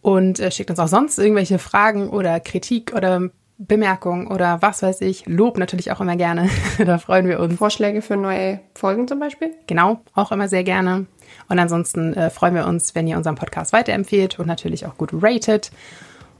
[0.00, 3.30] und äh, schickt uns auch sonst irgendwelche Fragen oder Kritik oder
[3.66, 5.26] Bemerkung oder was weiß ich.
[5.26, 6.48] Lob natürlich auch immer gerne.
[6.84, 7.56] da freuen wir uns.
[7.56, 9.50] Vorschläge für neue Folgen zum Beispiel?
[9.66, 11.06] Genau, auch immer sehr gerne.
[11.48, 15.10] Und ansonsten äh, freuen wir uns, wenn ihr unseren Podcast weiterempfehlt und natürlich auch gut
[15.12, 15.70] ratet.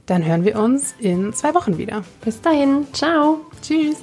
[0.05, 2.03] Dann hören wir uns in zwei Wochen wieder.
[2.23, 2.85] Bis dahin.
[2.91, 3.39] Ciao.
[3.61, 3.97] Tschüss.